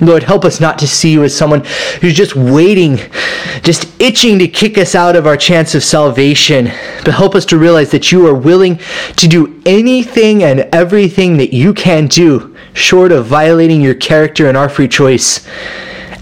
Lord, 0.00 0.24
help 0.24 0.44
us 0.44 0.60
not 0.60 0.78
to 0.80 0.86
see 0.86 1.10
you 1.10 1.24
as 1.24 1.34
someone 1.34 1.64
who's 2.00 2.14
just 2.14 2.36
waiting, 2.36 2.98
just 3.62 3.90
itching 4.00 4.38
to 4.40 4.48
kick 4.48 4.76
us 4.76 4.94
out 4.94 5.16
of 5.16 5.26
our 5.26 5.38
chance 5.38 5.74
of 5.74 5.82
salvation. 5.82 6.66
But 7.04 7.14
help 7.14 7.34
us 7.34 7.46
to 7.46 7.58
realize 7.58 7.90
that 7.92 8.12
you 8.12 8.26
are 8.26 8.34
willing 8.34 8.78
to 9.16 9.26
do 9.26 9.62
anything 9.64 10.42
and 10.42 10.60
everything 10.72 11.38
that 11.38 11.54
you 11.54 11.72
can 11.72 12.08
do, 12.08 12.54
short 12.74 13.10
of 13.10 13.24
violating 13.24 13.80
your 13.80 13.94
character 13.94 14.48
and 14.48 14.56
our 14.56 14.68
free 14.68 14.88
choice. 14.88 15.46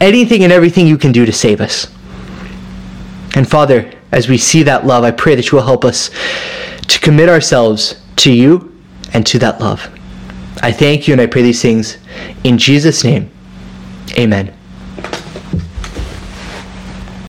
Anything 0.00 0.44
and 0.44 0.52
everything 0.52 0.86
you 0.86 0.98
can 0.98 1.10
do 1.10 1.26
to 1.26 1.32
save 1.32 1.60
us. 1.60 1.88
And 3.34 3.48
Father, 3.48 3.92
as 4.12 4.28
we 4.28 4.38
see 4.38 4.62
that 4.62 4.86
love, 4.86 5.02
I 5.02 5.10
pray 5.10 5.34
that 5.34 5.50
you 5.50 5.56
will 5.56 5.64
help 5.64 5.84
us 5.84 6.10
to 6.86 7.00
commit 7.00 7.28
ourselves 7.28 8.00
to 8.16 8.32
you 8.32 8.73
and 9.14 9.26
to 9.26 9.38
that 9.38 9.60
love. 9.60 9.88
I 10.62 10.72
thank 10.72 11.08
you 11.08 11.14
and 11.14 11.20
I 11.20 11.26
pray 11.26 11.42
these 11.42 11.62
things 11.62 11.98
in 12.42 12.58
Jesus' 12.58 13.02
name. 13.02 13.30
Amen. 14.18 14.54